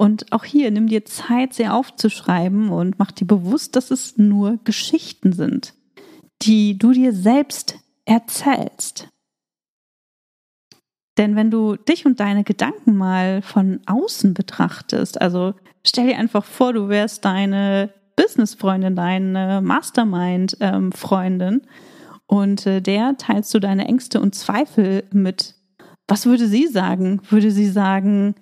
Und 0.00 0.32
auch 0.32 0.44
hier 0.44 0.70
nimm 0.70 0.86
dir 0.86 1.04
Zeit, 1.04 1.54
sie 1.54 1.66
aufzuschreiben 1.66 2.68
und 2.68 3.00
mach 3.00 3.10
dir 3.10 3.26
bewusst, 3.26 3.74
dass 3.74 3.90
es 3.90 4.16
nur 4.16 4.60
Geschichten 4.62 5.32
sind, 5.32 5.74
die 6.42 6.78
du 6.78 6.92
dir 6.92 7.12
selbst 7.12 7.74
erzählst. 8.04 9.08
Denn 11.18 11.34
wenn 11.34 11.50
du 11.50 11.74
dich 11.74 12.06
und 12.06 12.20
deine 12.20 12.44
Gedanken 12.44 12.96
mal 12.96 13.42
von 13.42 13.80
außen 13.86 14.34
betrachtest, 14.34 15.20
also 15.20 15.54
stell 15.84 16.06
dir 16.06 16.18
einfach 16.18 16.44
vor, 16.44 16.72
du 16.72 16.88
wärst 16.88 17.24
deine 17.24 17.92
Businessfreundin, 18.14 18.94
deine 18.94 19.60
Mastermind-Freundin 19.62 21.54
ähm, 21.54 21.68
und 22.28 22.66
äh, 22.66 22.80
der 22.80 23.16
teilst 23.16 23.52
du 23.52 23.58
deine 23.58 23.88
Ängste 23.88 24.20
und 24.20 24.36
Zweifel 24.36 25.02
mit. 25.10 25.56
Was 26.06 26.24
würde 26.24 26.46
sie 26.46 26.68
sagen? 26.68 27.20
Würde 27.30 27.50
sie 27.50 27.68
sagen, 27.68 28.36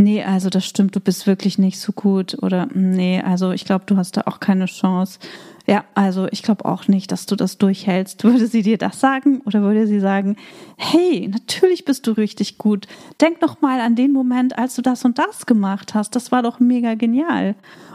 nee, 0.00 0.24
also 0.24 0.48
das 0.50 0.66
stimmt, 0.66 0.96
du 0.96 1.00
bist 1.00 1.26
wirklich 1.26 1.58
nicht 1.58 1.78
so 1.78 1.92
gut 1.92 2.36
oder 2.42 2.68
nee, 2.72 3.20
also 3.20 3.52
ich 3.52 3.64
glaube, 3.64 3.84
du 3.86 3.96
hast 3.96 4.16
da 4.16 4.22
auch 4.26 4.40
keine 4.40 4.66
Chance. 4.66 5.18
Ja, 5.66 5.84
also 5.94 6.26
ich 6.32 6.42
glaube 6.42 6.64
auch 6.64 6.88
nicht, 6.88 7.12
dass 7.12 7.26
du 7.26 7.36
das 7.36 7.58
durchhältst. 7.58 8.24
Würde 8.24 8.46
sie 8.46 8.62
dir 8.62 8.78
das 8.78 8.98
sagen 8.98 9.42
oder 9.44 9.62
würde 9.62 9.86
sie 9.86 10.00
sagen, 10.00 10.36
hey, 10.76 11.28
natürlich 11.28 11.84
bist 11.84 12.06
du 12.06 12.12
richtig 12.12 12.58
gut. 12.58 12.88
Denk 13.20 13.40
noch 13.40 13.60
mal 13.60 13.80
an 13.80 13.94
den 13.94 14.12
Moment, 14.12 14.58
als 14.58 14.74
du 14.74 14.82
das 14.82 15.04
und 15.04 15.18
das 15.18 15.46
gemacht 15.46 15.94
hast. 15.94 16.16
Das 16.16 16.32
war 16.32 16.42
doch 16.42 16.58
mega 16.58 16.94
genial. 16.94 17.54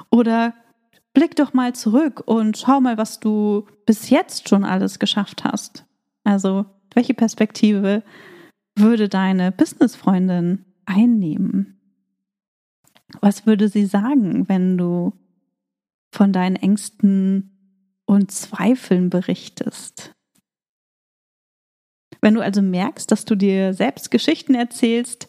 Oder 0.09 0.53
blick 1.13 1.35
doch 1.35 1.53
mal 1.53 1.73
zurück 1.73 2.23
und 2.25 2.57
schau 2.57 2.79
mal, 2.79 2.97
was 2.97 3.19
du 3.19 3.65
bis 3.85 4.09
jetzt 4.09 4.47
schon 4.47 4.63
alles 4.63 4.99
geschafft 4.99 5.43
hast. 5.43 5.85
Also, 6.23 6.65
welche 6.93 7.13
Perspektive 7.13 8.03
würde 8.75 9.09
deine 9.09 9.51
Businessfreundin 9.51 10.65
einnehmen? 10.85 11.74
Was 13.21 13.45
würde 13.45 13.69
sie 13.69 13.85
sagen, 13.85 14.49
wenn 14.49 14.77
du 14.77 15.13
von 16.15 16.31
deinen 16.31 16.55
Ängsten 16.55 17.51
und 18.05 18.31
Zweifeln 18.31 19.09
berichtest. 19.09 20.13
Wenn 22.21 22.33
du 22.33 22.41
also 22.41 22.61
merkst, 22.61 23.11
dass 23.11 23.25
du 23.25 23.35
dir 23.35 23.73
selbst 23.73 24.09
Geschichten 24.09 24.55
erzählst, 24.55 25.27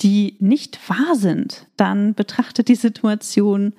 die 0.00 0.36
nicht 0.38 0.78
wahr 0.88 1.16
sind, 1.16 1.66
dann 1.76 2.14
betrachte 2.14 2.62
die 2.62 2.76
Situation 2.76 3.74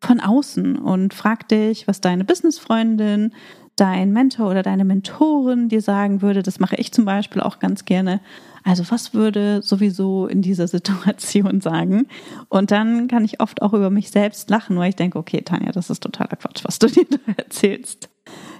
von 0.00 0.20
außen 0.20 0.76
und 0.76 1.14
frag 1.14 1.48
dich, 1.48 1.88
was 1.88 2.00
deine 2.00 2.24
Businessfreundin, 2.24 3.32
dein 3.74 4.12
Mentor 4.12 4.50
oder 4.50 4.62
deine 4.62 4.84
Mentorin 4.84 5.68
dir 5.68 5.82
sagen 5.82 6.22
würde. 6.22 6.42
Das 6.42 6.60
mache 6.60 6.76
ich 6.76 6.92
zum 6.92 7.04
Beispiel 7.04 7.42
auch 7.42 7.58
ganz 7.58 7.84
gerne. 7.84 8.20
Also 8.64 8.82
was 8.90 9.12
würde 9.12 9.60
sowieso 9.62 10.26
in 10.26 10.40
dieser 10.40 10.66
Situation 10.68 11.60
sagen? 11.60 12.06
Und 12.48 12.70
dann 12.70 13.08
kann 13.08 13.24
ich 13.24 13.40
oft 13.40 13.60
auch 13.62 13.74
über 13.74 13.90
mich 13.90 14.10
selbst 14.10 14.48
lachen, 14.50 14.76
weil 14.76 14.88
ich 14.88 14.96
denke, 14.96 15.18
okay, 15.18 15.42
Tanja, 15.42 15.70
das 15.70 15.90
ist 15.90 16.02
totaler 16.02 16.36
Quatsch, 16.36 16.64
was 16.64 16.78
du 16.78 16.86
dir 16.88 17.06
da 17.08 17.32
erzählst. 17.36 18.08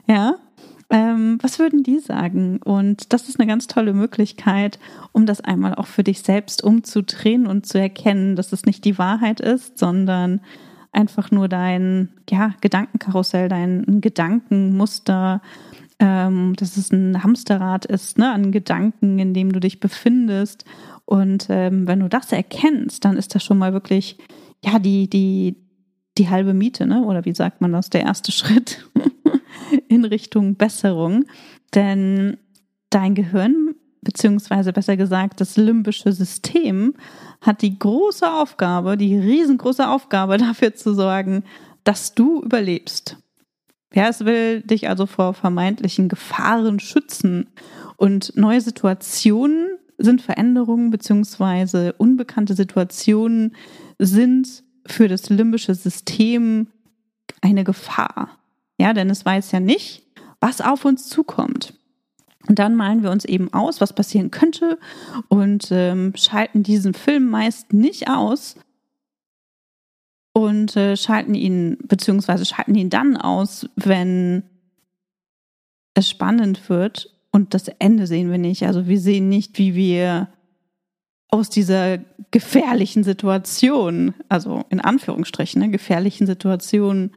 Ja, 0.06 0.36
ähm, 0.90 1.38
was 1.40 1.58
würden 1.58 1.82
die 1.82 1.98
sagen? 1.98 2.60
Und 2.62 3.12
das 3.14 3.30
ist 3.30 3.40
eine 3.40 3.48
ganz 3.48 3.66
tolle 3.66 3.94
Möglichkeit, 3.94 4.78
um 5.12 5.24
das 5.24 5.40
einmal 5.40 5.74
auch 5.74 5.86
für 5.86 6.04
dich 6.04 6.20
selbst 6.20 6.62
umzudrehen 6.62 7.46
und 7.46 7.66
zu 7.66 7.80
erkennen, 7.80 8.36
dass 8.36 8.52
es 8.52 8.66
nicht 8.66 8.84
die 8.84 8.98
Wahrheit 8.98 9.40
ist, 9.40 9.78
sondern 9.78 10.40
einfach 10.92 11.30
nur 11.30 11.48
dein 11.48 12.10
ja, 12.30 12.54
Gedankenkarussell, 12.60 13.48
dein 13.48 14.00
Gedankenmuster 14.02 15.40
ähm, 16.04 16.54
dass 16.56 16.76
es 16.76 16.92
ein 16.92 17.22
Hamsterrad 17.22 17.86
ist, 17.86 18.18
ne, 18.18 18.30
an 18.30 18.52
Gedanken, 18.52 19.18
in 19.18 19.32
dem 19.32 19.52
du 19.52 19.58
dich 19.58 19.80
befindest. 19.80 20.66
Und 21.06 21.46
ähm, 21.48 21.86
wenn 21.86 22.00
du 22.00 22.10
das 22.10 22.30
erkennst, 22.30 23.06
dann 23.06 23.16
ist 23.16 23.34
das 23.34 23.42
schon 23.42 23.56
mal 23.56 23.72
wirklich, 23.72 24.18
ja, 24.62 24.78
die, 24.78 25.08
die, 25.08 25.56
die 26.18 26.28
halbe 26.28 26.52
Miete, 26.52 26.86
ne? 26.86 27.04
Oder 27.04 27.24
wie 27.24 27.34
sagt 27.34 27.62
man 27.62 27.72
das, 27.72 27.88
der 27.88 28.02
erste 28.02 28.32
Schritt 28.32 28.86
in 29.88 30.04
Richtung 30.04 30.56
Besserung. 30.56 31.24
Denn 31.74 32.36
dein 32.90 33.14
Gehirn, 33.14 33.74
beziehungsweise 34.02 34.74
besser 34.74 34.98
gesagt, 34.98 35.40
das 35.40 35.56
limbische 35.56 36.12
System 36.12 36.92
hat 37.40 37.62
die 37.62 37.78
große 37.78 38.30
Aufgabe, 38.30 38.98
die 38.98 39.16
riesengroße 39.16 39.88
Aufgabe 39.88 40.36
dafür 40.36 40.74
zu 40.74 40.92
sorgen, 40.92 41.44
dass 41.82 42.14
du 42.14 42.42
überlebst. 42.42 43.16
Ja, 43.94 44.08
es 44.08 44.24
will 44.24 44.60
dich 44.62 44.88
also 44.88 45.06
vor 45.06 45.34
vermeintlichen 45.34 46.08
Gefahren 46.08 46.80
schützen. 46.80 47.48
Und 47.96 48.32
neue 48.36 48.60
Situationen 48.60 49.78
sind 49.98 50.20
Veränderungen 50.20 50.90
beziehungsweise 50.90 51.92
unbekannte 51.94 52.54
Situationen 52.54 53.54
sind 53.98 54.64
für 54.86 55.06
das 55.06 55.30
limbische 55.30 55.74
System 55.74 56.66
eine 57.40 57.64
Gefahr. 57.64 58.30
Ja, 58.78 58.92
denn 58.92 59.08
es 59.10 59.24
weiß 59.24 59.52
ja 59.52 59.60
nicht, 59.60 60.02
was 60.40 60.60
auf 60.60 60.84
uns 60.84 61.08
zukommt. 61.08 61.74
Und 62.48 62.58
dann 62.58 62.74
malen 62.74 63.02
wir 63.02 63.10
uns 63.10 63.24
eben 63.24 63.52
aus, 63.54 63.80
was 63.80 63.94
passieren 63.94 64.30
könnte 64.30 64.78
und 65.28 65.68
ähm, 65.70 66.12
schalten 66.16 66.62
diesen 66.62 66.92
Film 66.92 67.30
meist 67.30 67.72
nicht 67.72 68.10
aus, 68.10 68.56
und 70.34 70.76
äh, 70.76 70.96
schalten 70.96 71.34
ihn, 71.34 71.78
beziehungsweise 71.84 72.44
schalten 72.44 72.74
ihn 72.74 72.90
dann 72.90 73.16
aus, 73.16 73.66
wenn 73.76 74.42
es 75.94 76.10
spannend 76.10 76.68
wird 76.68 77.14
und 77.30 77.54
das 77.54 77.68
Ende 77.78 78.06
sehen 78.06 78.30
wir 78.30 78.38
nicht. 78.38 78.66
Also 78.66 78.86
wir 78.86 79.00
sehen 79.00 79.28
nicht, 79.28 79.58
wie 79.58 79.74
wir 79.74 80.28
aus 81.28 81.50
dieser 81.50 81.98
gefährlichen 82.32 83.04
Situation, 83.04 84.12
also 84.28 84.64
in 84.70 84.80
Anführungsstrichen, 84.80 85.62
ne, 85.62 85.70
gefährlichen 85.70 86.26
Situation 86.26 87.12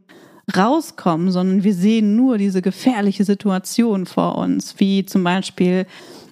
rauskommen, 0.55 1.31
sondern 1.31 1.63
wir 1.63 1.73
sehen 1.73 2.15
nur 2.15 2.37
diese 2.37 2.61
gefährliche 2.61 3.25
Situation 3.25 4.05
vor 4.05 4.37
uns, 4.37 4.79
wie 4.79 5.05
zum 5.05 5.23
Beispiel 5.23 5.87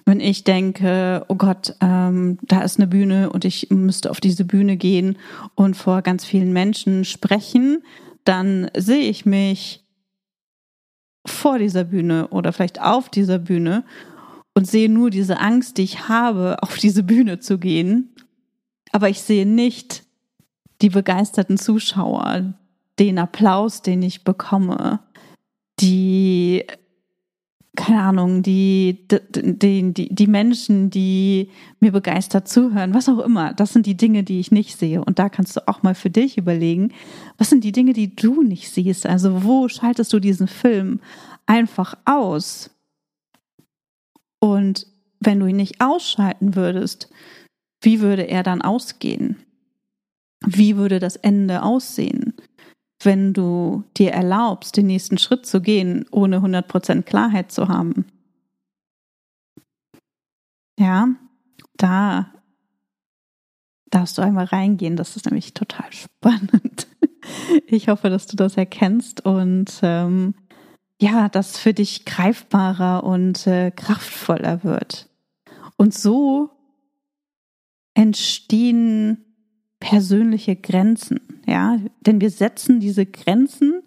wenn 0.06 0.20
ich 0.20 0.44
denke, 0.44 1.24
oh 1.26 1.34
Gott, 1.34 1.74
ähm, 1.80 2.38
da 2.42 2.62
ist 2.62 2.78
eine 2.78 2.86
Bühne 2.86 3.28
und 3.30 3.44
ich 3.44 3.70
müsste 3.70 4.10
auf 4.10 4.20
diese 4.20 4.44
Bühne 4.44 4.76
gehen 4.76 5.18
und 5.56 5.76
vor 5.76 6.00
ganz 6.02 6.24
vielen 6.24 6.52
Menschen 6.52 7.04
sprechen, 7.04 7.82
dann 8.22 8.70
sehe 8.76 9.10
ich 9.10 9.26
mich 9.26 9.84
vor 11.26 11.58
dieser 11.58 11.82
Bühne 11.82 12.28
oder 12.28 12.52
vielleicht 12.52 12.80
auf 12.80 13.08
dieser 13.08 13.40
Bühne 13.40 13.84
und 14.54 14.68
sehe 14.68 14.88
nur 14.88 15.10
diese 15.10 15.40
Angst, 15.40 15.76
die 15.76 15.82
ich 15.82 16.08
habe, 16.08 16.56
auf 16.62 16.76
diese 16.76 17.02
Bühne 17.02 17.40
zu 17.40 17.58
gehen. 17.58 18.14
Aber 18.92 19.08
ich 19.08 19.20
sehe 19.20 19.44
nicht 19.44 20.04
die 20.82 20.90
begeisterten 20.90 21.58
Zuschauer, 21.58 22.54
den 23.00 23.18
Applaus, 23.18 23.82
den 23.82 24.02
ich 24.02 24.22
bekomme, 24.22 25.00
die 25.80 26.64
keine 27.76 28.02
Ahnung, 28.02 28.42
die, 28.42 29.06
die, 29.10 29.92
die, 29.92 30.14
die 30.14 30.26
Menschen, 30.26 30.90
die 30.90 31.50
mir 31.80 31.92
begeistert 31.92 32.48
zuhören, 32.48 32.94
was 32.94 33.08
auch 33.08 33.18
immer. 33.18 33.54
Das 33.54 33.72
sind 33.72 33.86
die 33.86 33.96
Dinge, 33.96 34.24
die 34.24 34.40
ich 34.40 34.50
nicht 34.50 34.78
sehe. 34.78 35.04
Und 35.04 35.18
da 35.18 35.28
kannst 35.28 35.56
du 35.56 35.68
auch 35.68 35.82
mal 35.82 35.94
für 35.94 36.10
dich 36.10 36.38
überlegen, 36.38 36.92
was 37.38 37.50
sind 37.50 37.62
die 37.62 37.72
Dinge, 37.72 37.92
die 37.92 38.16
du 38.16 38.42
nicht 38.42 38.70
siehst? 38.70 39.06
Also 39.06 39.44
wo 39.44 39.68
schaltest 39.68 40.12
du 40.12 40.18
diesen 40.18 40.48
Film 40.48 41.00
einfach 41.46 41.94
aus? 42.04 42.70
Und 44.40 44.86
wenn 45.20 45.40
du 45.40 45.46
ihn 45.46 45.56
nicht 45.56 45.80
ausschalten 45.80 46.56
würdest, 46.56 47.08
wie 47.80 48.00
würde 48.00 48.22
er 48.28 48.42
dann 48.42 48.62
ausgehen? 48.62 49.36
Wie 50.44 50.76
würde 50.76 50.98
das 50.98 51.16
Ende 51.16 51.62
aussehen? 51.62 52.34
Wenn 53.06 53.32
du 53.32 53.84
dir 53.96 54.12
erlaubst, 54.12 54.76
den 54.76 54.88
nächsten 54.88 55.16
Schritt 55.16 55.46
zu 55.46 55.62
gehen, 55.62 56.04
ohne 56.10 56.40
100% 56.40 57.02
Klarheit 57.02 57.50
zu 57.50 57.68
haben. 57.68 58.04
Ja, 60.78 61.08
da 61.78 62.30
darfst 63.88 64.18
du 64.18 64.22
einmal 64.22 64.44
reingehen. 64.44 64.96
Das 64.96 65.16
ist 65.16 65.24
nämlich 65.24 65.54
total 65.54 65.90
spannend. 65.92 66.88
Ich 67.66 67.88
hoffe, 67.88 68.08
dass 68.08 68.28
du 68.28 68.36
das 68.36 68.56
erkennst 68.56 69.26
und 69.26 69.80
ähm, 69.82 70.36
ja, 71.02 71.28
das 71.28 71.58
für 71.58 71.74
dich 71.74 72.04
greifbarer 72.04 73.02
und 73.02 73.48
äh, 73.48 73.72
kraftvoller 73.72 74.62
wird. 74.62 75.08
Und 75.76 75.92
so 75.92 76.50
entstehen 77.94 79.25
persönliche 79.86 80.56
Grenzen, 80.56 81.20
ja, 81.46 81.78
denn 82.00 82.20
wir 82.20 82.30
setzen 82.30 82.80
diese 82.80 83.06
Grenzen, 83.06 83.82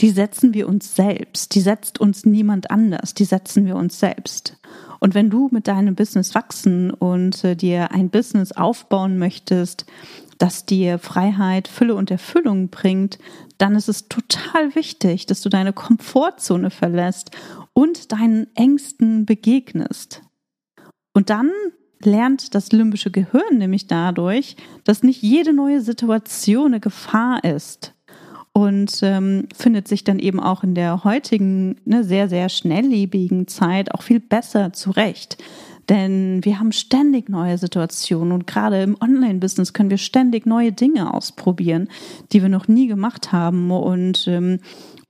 die 0.00 0.10
setzen 0.10 0.52
wir 0.52 0.66
uns 0.66 0.96
selbst, 0.96 1.54
die 1.54 1.60
setzt 1.60 2.00
uns 2.00 2.26
niemand 2.26 2.72
anders, 2.72 3.14
die 3.14 3.24
setzen 3.24 3.64
wir 3.64 3.76
uns 3.76 4.00
selbst. 4.00 4.58
Und 4.98 5.14
wenn 5.14 5.30
du 5.30 5.48
mit 5.52 5.68
deinem 5.68 5.94
Business 5.94 6.34
wachsen 6.34 6.90
und 6.90 7.44
äh, 7.44 7.54
dir 7.54 7.92
ein 7.92 8.10
Business 8.10 8.50
aufbauen 8.50 9.16
möchtest, 9.16 9.86
das 10.38 10.66
dir 10.66 10.98
Freiheit, 10.98 11.68
Fülle 11.68 11.94
und 11.94 12.10
Erfüllung 12.10 12.68
bringt, 12.70 13.20
dann 13.56 13.76
ist 13.76 13.88
es 13.88 14.08
total 14.08 14.74
wichtig, 14.74 15.26
dass 15.26 15.40
du 15.40 15.50
deine 15.50 15.72
Komfortzone 15.72 16.70
verlässt 16.70 17.30
und 17.72 18.10
deinen 18.10 18.48
Ängsten 18.56 19.24
begegnest. 19.24 20.22
Und 21.12 21.30
dann 21.30 21.52
lernt 22.06 22.54
das 22.54 22.72
limbische 22.72 23.10
Gehirn 23.10 23.58
nämlich 23.58 23.86
dadurch, 23.86 24.56
dass 24.84 25.02
nicht 25.02 25.22
jede 25.22 25.52
neue 25.52 25.80
Situation 25.80 26.66
eine 26.66 26.80
Gefahr 26.80 27.42
ist 27.44 27.94
und 28.52 29.00
ähm, 29.02 29.48
findet 29.54 29.88
sich 29.88 30.04
dann 30.04 30.20
eben 30.20 30.38
auch 30.40 30.62
in 30.62 30.74
der 30.74 31.02
heutigen, 31.04 31.76
ne, 31.84 32.04
sehr, 32.04 32.28
sehr 32.28 32.48
schnelllebigen 32.48 33.48
Zeit 33.48 33.92
auch 33.92 34.02
viel 34.02 34.20
besser 34.20 34.72
zurecht. 34.72 35.38
Denn 35.88 36.42
wir 36.44 36.60
haben 36.60 36.72
ständig 36.72 37.28
neue 37.28 37.58
Situationen 37.58 38.32
und 38.32 38.46
gerade 38.46 38.82
im 38.82 38.96
Online-Business 39.00 39.72
können 39.72 39.90
wir 39.90 39.98
ständig 39.98 40.46
neue 40.46 40.72
Dinge 40.72 41.12
ausprobieren, 41.12 41.88
die 42.32 42.40
wir 42.40 42.48
noch 42.48 42.68
nie 42.68 42.86
gemacht 42.86 43.32
haben. 43.32 43.70
Und 43.70 44.26
ähm, 44.28 44.60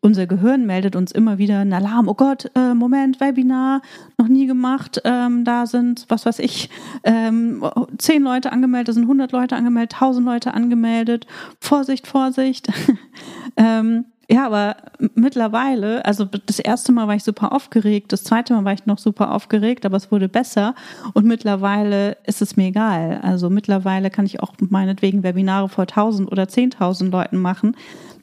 unser 0.05 0.27
Gehirn 0.27 0.67
meldet 0.67 0.97
uns 0.97 1.13
immer 1.13 1.39
wieder 1.39 1.61
einen 1.61 1.73
Alarm. 1.73 2.09
Oh 2.09 2.15
Gott, 2.15 2.51
äh, 2.55 2.75
Moment, 2.75 3.21
Webinar, 3.21 3.81
noch 4.19 4.29
nie 4.29 4.47
gemacht. 4.47 5.01
Ähm, 5.03 5.47
da 5.47 5.65
sind, 5.65 6.05
was 6.09 6.27
weiß 6.27 6.41
ich, 6.41 6.69
ähm, 7.05 7.65
zehn 7.97 8.23
Leute 8.23 8.53
angemeldet, 8.53 8.89
da 8.89 8.93
sind 8.93 9.05
100 9.05 9.33
Leute 9.33 9.57
angemeldet, 9.57 9.95
1000 9.95 10.27
Leute 10.27 10.53
angemeldet. 10.53 11.27
Vorsicht, 11.59 12.07
Vorsicht. 12.07 12.69
ähm, 13.57 14.05
ja, 14.31 14.45
aber 14.45 14.77
mittlerweile, 15.15 16.05
also 16.05 16.27
das 16.27 16.59
erste 16.59 16.93
Mal 16.93 17.09
war 17.09 17.15
ich 17.15 17.25
super 17.25 17.53
aufgeregt, 17.53 18.13
das 18.13 18.25
zweite 18.25 18.53
Mal 18.53 18.65
war 18.65 18.73
ich 18.75 18.85
noch 18.85 18.99
super 18.99 19.33
aufgeregt, 19.33 19.87
aber 19.87 19.97
es 19.97 20.13
wurde 20.13 20.29
besser 20.29 20.75
und 21.15 21.25
mittlerweile 21.25 22.19
ist 22.27 22.43
es 22.43 22.57
mir 22.57 22.69
egal. 22.69 23.21
Also 23.23 23.49
mittlerweile 23.49 24.11
kann 24.11 24.27
ich 24.27 24.41
auch 24.41 24.53
meinetwegen 24.59 25.23
Webinare 25.23 25.71
vor 25.71 25.83
1000 25.83 26.31
oder 26.31 26.45
10.000 26.45 27.11
Leuten 27.11 27.39
machen. 27.39 27.75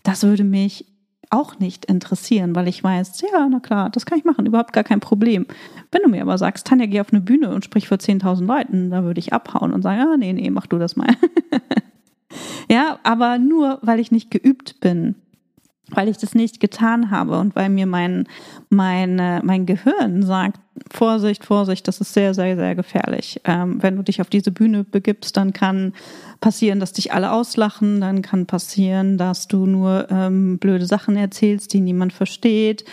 Das 0.03 0.23
würde 0.23 0.43
mich 0.43 0.85
auch 1.31 1.59
nicht 1.59 1.85
interessieren, 1.85 2.55
weil 2.55 2.67
ich 2.67 2.83
weiß, 2.83 3.21
ja, 3.21 3.47
na 3.49 3.59
klar, 3.59 3.89
das 3.89 4.05
kann 4.05 4.19
ich 4.19 4.25
machen, 4.25 4.45
überhaupt 4.45 4.73
gar 4.73 4.83
kein 4.83 4.99
Problem. 4.99 5.45
Wenn 5.91 6.01
du 6.03 6.09
mir 6.09 6.21
aber 6.21 6.37
sagst, 6.37 6.67
Tanja, 6.67 6.85
geh 6.85 7.01
auf 7.01 7.11
eine 7.11 7.21
Bühne 7.21 7.49
und 7.49 7.65
sprich 7.65 7.87
vor 7.87 7.97
10.000 7.97 8.45
Leuten, 8.45 8.89
da 8.91 9.03
würde 9.03 9.19
ich 9.19 9.33
abhauen 9.33 9.73
und 9.73 9.81
sagen, 9.81 10.01
ah, 10.01 10.17
nee, 10.17 10.33
nee, 10.33 10.49
mach 10.49 10.67
du 10.67 10.77
das 10.77 10.95
mal. 10.95 11.15
ja, 12.69 12.99
aber 13.03 13.39
nur, 13.39 13.79
weil 13.81 13.99
ich 13.99 14.11
nicht 14.11 14.29
geübt 14.29 14.79
bin 14.79 15.15
weil 15.93 16.07
ich 16.07 16.17
das 16.17 16.33
nicht 16.35 16.59
getan 16.59 17.11
habe 17.11 17.37
und 17.37 17.55
weil 17.55 17.69
mir 17.69 17.85
mein, 17.85 18.27
mein, 18.69 19.15
mein 19.43 19.65
Gehirn 19.65 20.23
sagt, 20.23 20.59
Vorsicht, 20.89 21.45
Vorsicht, 21.45 21.87
das 21.87 21.99
ist 22.01 22.13
sehr, 22.13 22.33
sehr, 22.33 22.55
sehr 22.55 22.75
gefährlich. 22.75 23.41
Ähm, 23.43 23.81
wenn 23.83 23.95
du 23.95 24.03
dich 24.03 24.21
auf 24.21 24.29
diese 24.29 24.51
Bühne 24.51 24.83
begibst, 24.83 25.35
dann 25.35 25.53
kann 25.53 25.93
passieren, 26.39 26.79
dass 26.79 26.93
dich 26.93 27.13
alle 27.13 27.31
auslachen, 27.31 28.01
dann 28.01 28.21
kann 28.21 28.47
passieren, 28.47 29.17
dass 29.17 29.47
du 29.47 29.65
nur 29.65 30.07
ähm, 30.09 30.57
blöde 30.57 30.87
Sachen 30.87 31.15
erzählst, 31.15 31.71
die 31.73 31.81
niemand 31.81 32.13
versteht. 32.13 32.83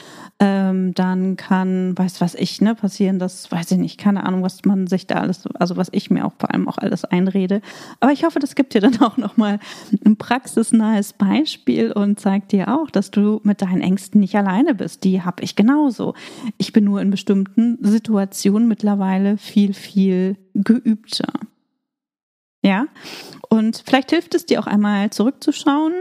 Ähm, 0.41 0.95
dann 0.95 1.37
kann, 1.37 1.99
weiß 1.99 2.21
was 2.21 2.35
ich, 2.37 2.61
ne, 2.61 2.75
passieren, 2.75 3.19
dass, 3.19 3.51
weiß 3.51 3.73
ich 3.73 3.79
nicht, 3.79 3.99
keine 3.99 4.25
Ahnung, 4.25 4.43
was 4.43 4.65
man 4.65 4.87
sich 4.87 5.07
da 5.07 5.17
alles, 5.17 5.49
also 5.55 5.77
was 5.77 5.89
ich 5.91 6.11
mir 6.11 6.25
auch 6.25 6.35
vor 6.39 6.53
allem 6.53 6.69
auch 6.69 6.79
alles 6.79 7.05
einrede. 7.05 7.61
Aber 7.99 8.13
ich 8.13 8.25
hoffe, 8.25 8.39
das 8.39 8.55
gibt 8.55 8.75
dir 8.75 8.81
dann 8.81 9.01
auch 9.01 9.17
nochmal 9.17 9.59
ein 10.05 10.17
praxisnahes 10.17 11.13
Beispiel 11.15 11.91
und 11.91 12.21
zeigt 12.21 12.53
dir 12.53 12.73
auch, 12.73 12.91
dass 12.91 13.11
du 13.11 13.41
mit 13.43 13.63
deinen 13.63 13.81
Ängsten 13.81 14.21
nicht 14.21 14.37
alleine 14.37 14.75
bist. 14.75 15.03
Die 15.05 15.23
habe 15.23 15.43
ich 15.43 15.57
genauso. 15.57 16.15
Ich 16.57 16.73
bin 16.73 16.85
nur 16.85 17.01
in 17.01 17.11
bestimmten 17.11 17.68
Situationen 17.81 18.69
mittlerweile 18.69 19.37
viel, 19.37 19.75
viel 19.75 20.37
geübter. 20.55 21.33
Ja, 22.63 22.87
und 23.49 23.83
vielleicht 23.87 24.11
hilft 24.11 24.35
es 24.35 24.47
dir 24.47 24.61
auch 24.61 24.67
einmal 24.67 25.11
zurückzuschauen, 25.11 25.93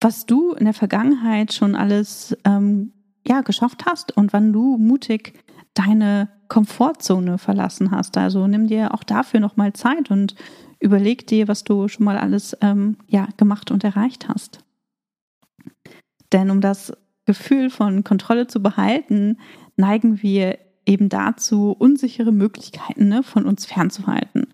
was 0.00 0.26
du 0.26 0.52
in 0.52 0.64
der 0.64 0.74
Vergangenheit 0.74 1.52
schon 1.52 1.74
alles 1.74 2.36
ähm, 2.44 2.92
ja, 3.26 3.40
geschafft 3.40 3.84
hast 3.86 4.16
und 4.16 4.32
wann 4.32 4.52
du 4.52 4.76
mutig 4.76 5.34
deine 5.74 6.28
Komfortzone 6.48 7.38
verlassen 7.38 7.90
hast. 7.90 8.16
Also 8.18 8.46
nimm 8.46 8.66
dir 8.66 8.92
auch 8.94 9.04
dafür 9.04 9.40
nochmal 9.40 9.72
Zeit 9.72 10.10
und 10.10 10.34
überleg 10.80 11.26
dir, 11.26 11.48
was 11.48 11.64
du 11.64 11.88
schon 11.88 12.04
mal 12.04 12.18
alles 12.18 12.56
ähm, 12.60 12.96
ja, 13.06 13.28
gemacht 13.36 13.70
und 13.70 13.84
erreicht 13.84 14.28
hast. 14.28 14.60
Denn 16.32 16.50
um 16.50 16.60
das 16.60 16.92
Gefühl 17.24 17.70
von 17.70 18.04
Kontrolle 18.04 18.48
zu 18.48 18.62
behalten, 18.62 19.38
neigen 19.76 20.22
wir 20.22 20.58
eben 20.86 21.08
dazu, 21.08 21.74
unsichere 21.78 22.32
Möglichkeiten 22.32 23.08
ne, 23.08 23.22
von 23.22 23.46
uns 23.46 23.66
fernzuhalten. 23.66 24.48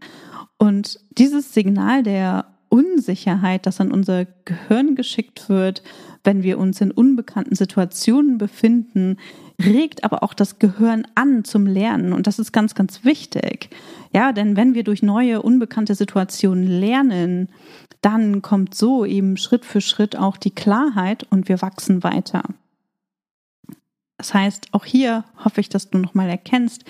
Und 0.59 1.01
dieses 1.11 1.55
Signal 1.55 2.03
der 2.03 2.47
Unsicherheit, 2.69 3.65
das 3.65 3.81
an 3.81 3.91
unser 3.91 4.27
Gehirn 4.45 4.95
geschickt 4.95 5.49
wird, 5.49 5.83
wenn 6.25 6.43
wir 6.43 6.59
uns 6.59 6.81
in 6.81 6.91
unbekannten 6.91 7.55
Situationen 7.55 8.37
befinden, 8.37 9.17
regt 9.63 10.05
aber 10.05 10.23
auch 10.23 10.35
das 10.35 10.59
Gehirn 10.59 11.07
an 11.15 11.45
zum 11.45 11.67
Lernen. 11.67 12.13
Und 12.13 12.27
das 12.27 12.39
ist 12.39 12.53
ganz, 12.53 12.75
ganz 12.75 13.05
wichtig. 13.05 13.71
Ja, 14.13 14.33
denn 14.33 14.57
wenn 14.57 14.75
wir 14.75 14.85
durch 14.85 15.03
neue, 15.03 15.41
unbekannte 15.41 15.95
Situationen 15.95 16.67
lernen, 16.67 17.49
dann 18.03 18.43
kommt 18.43 18.75
so 18.75 19.05
eben 19.05 19.37
Schritt 19.37 19.65
für 19.65 19.81
Schritt 19.81 20.17
auch 20.17 20.37
die 20.37 20.55
Klarheit 20.55 21.27
und 21.31 21.49
wir 21.49 21.63
wachsen 21.63 22.03
weiter. 22.03 22.43
Das 24.19 24.35
heißt, 24.35 24.75
auch 24.75 24.85
hier 24.85 25.25
hoffe 25.43 25.61
ich, 25.61 25.69
dass 25.69 25.91
du 25.91 25.99
nochmal 25.99 26.29
erkennst, 26.29 26.85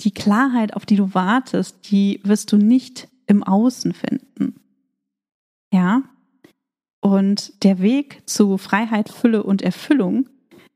die 0.00 0.10
Klarheit, 0.10 0.74
auf 0.74 0.84
die 0.84 0.96
du 0.96 1.14
wartest, 1.14 1.90
die 1.90 2.20
wirst 2.24 2.52
du 2.52 2.56
nicht 2.56 3.08
im 3.26 3.42
Außen 3.42 3.94
finden. 3.94 4.56
Ja? 5.72 6.02
Und 7.00 7.64
der 7.64 7.80
Weg 7.80 8.22
zu 8.26 8.58
Freiheit, 8.58 9.08
Fülle 9.08 9.44
und 9.44 9.62
Erfüllung, 9.62 10.28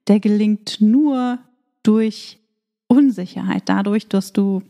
der 0.06 0.20
gelingt 0.20 0.80
nur 0.80 1.38
durch 1.82 2.38
Unsicherheit, 2.86 3.64
dadurch, 3.66 4.08
dass 4.08 4.32
du 4.32 4.62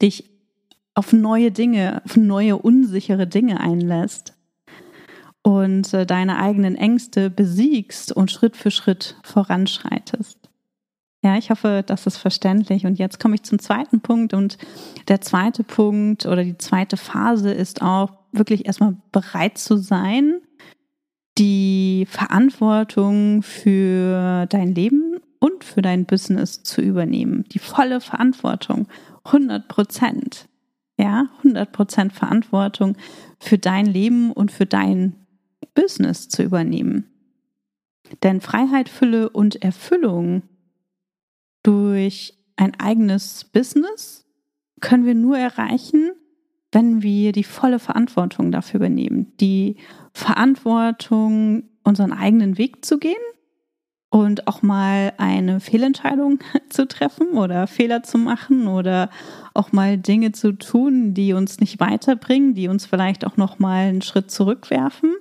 dich 0.00 0.30
auf 0.94 1.12
neue 1.12 1.52
Dinge, 1.52 2.02
auf 2.04 2.16
neue 2.16 2.56
unsichere 2.56 3.26
Dinge 3.26 3.60
einlässt 3.60 4.34
und 5.42 5.92
äh, 5.92 6.06
deine 6.06 6.38
eigenen 6.38 6.76
Ängste 6.76 7.30
besiegst 7.30 8.12
und 8.12 8.30
Schritt 8.30 8.56
für 8.56 8.70
Schritt 8.70 9.16
voranschreitest. 9.22 10.38
Ja, 11.24 11.36
ich 11.36 11.50
hoffe, 11.50 11.84
das 11.86 12.06
ist 12.06 12.16
verständlich. 12.16 12.84
Und 12.84 12.98
jetzt 12.98 13.20
komme 13.20 13.36
ich 13.36 13.44
zum 13.44 13.60
zweiten 13.60 14.00
Punkt. 14.00 14.34
Und 14.34 14.58
der 15.06 15.20
zweite 15.20 15.62
Punkt 15.62 16.26
oder 16.26 16.42
die 16.42 16.58
zweite 16.58 16.96
Phase 16.96 17.52
ist 17.52 17.80
auch 17.80 18.12
wirklich 18.32 18.66
erstmal 18.66 18.96
bereit 19.12 19.56
zu 19.58 19.76
sein, 19.76 20.40
die 21.38 22.06
Verantwortung 22.10 23.42
für 23.42 24.46
dein 24.46 24.74
Leben 24.74 25.18
und 25.38 25.64
für 25.64 25.80
dein 25.80 26.06
Business 26.06 26.62
zu 26.62 26.82
übernehmen. 26.82 27.44
Die 27.52 27.60
volle 27.60 28.00
Verantwortung. 28.00 28.88
100 29.24 29.68
Prozent. 29.68 30.48
Ja, 30.98 31.28
100 31.38 31.72
Prozent 31.72 32.12
Verantwortung 32.12 32.96
für 33.38 33.58
dein 33.58 33.86
Leben 33.86 34.32
und 34.32 34.50
für 34.50 34.66
dein 34.66 35.21
Business 35.74 36.28
zu 36.28 36.42
übernehmen. 36.42 37.08
Denn 38.22 38.40
Freiheit, 38.40 38.88
Fülle 38.88 39.30
und 39.30 39.62
Erfüllung 39.62 40.42
durch 41.62 42.34
ein 42.56 42.78
eigenes 42.78 43.44
Business 43.44 44.26
können 44.80 45.06
wir 45.06 45.14
nur 45.14 45.38
erreichen, 45.38 46.10
wenn 46.72 47.02
wir 47.02 47.32
die 47.32 47.44
volle 47.44 47.78
Verantwortung 47.78 48.50
dafür 48.50 48.78
übernehmen. 48.80 49.32
Die 49.40 49.76
Verantwortung, 50.12 51.64
unseren 51.84 52.12
eigenen 52.12 52.58
Weg 52.58 52.84
zu 52.84 52.98
gehen 52.98 53.14
und 54.10 54.46
auch 54.46 54.62
mal 54.62 55.12
eine 55.18 55.60
Fehlentscheidung 55.60 56.40
zu 56.68 56.86
treffen 56.86 57.28
oder 57.32 57.66
Fehler 57.66 58.02
zu 58.02 58.18
machen 58.18 58.66
oder 58.66 59.10
auch 59.54 59.72
mal 59.72 59.98
Dinge 59.98 60.32
zu 60.32 60.52
tun, 60.52 61.14
die 61.14 61.32
uns 61.32 61.60
nicht 61.60 61.80
weiterbringen, 61.80 62.54
die 62.54 62.68
uns 62.68 62.86
vielleicht 62.86 63.26
auch 63.26 63.36
noch 63.36 63.58
mal 63.58 63.88
einen 63.88 64.02
Schritt 64.02 64.30
zurückwerfen, 64.30 65.14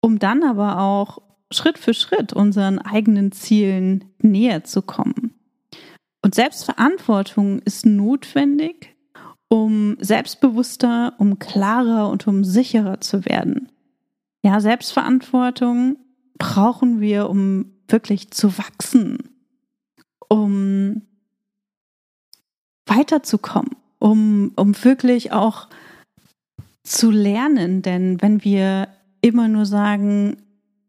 um 0.00 0.18
dann 0.18 0.42
aber 0.42 0.80
auch 0.80 1.20
Schritt 1.50 1.78
für 1.78 1.94
Schritt 1.94 2.32
unseren 2.32 2.78
eigenen 2.78 3.32
Zielen 3.32 4.04
näher 4.18 4.64
zu 4.64 4.82
kommen. 4.82 5.34
Und 6.22 6.34
Selbstverantwortung 6.34 7.60
ist 7.60 7.86
notwendig, 7.86 8.94
um 9.48 9.96
selbstbewusster, 10.00 11.14
um 11.18 11.38
klarer 11.38 12.10
und 12.10 12.26
um 12.26 12.44
sicherer 12.44 13.00
zu 13.00 13.24
werden. 13.24 13.72
Ja, 14.42 14.60
Selbstverantwortung 14.60 15.96
brauchen 16.36 17.00
wir, 17.00 17.30
um 17.30 17.72
wirklich 17.88 18.30
zu 18.30 18.58
wachsen, 18.58 19.18
um 20.28 21.02
weiterzukommen, 22.86 23.76
um, 23.98 24.52
um 24.56 24.84
wirklich 24.84 25.32
auch 25.32 25.68
zu 26.82 27.10
lernen. 27.10 27.82
Denn 27.82 28.20
wenn 28.20 28.44
wir 28.44 28.88
immer 29.20 29.48
nur 29.48 29.66
sagen, 29.66 30.36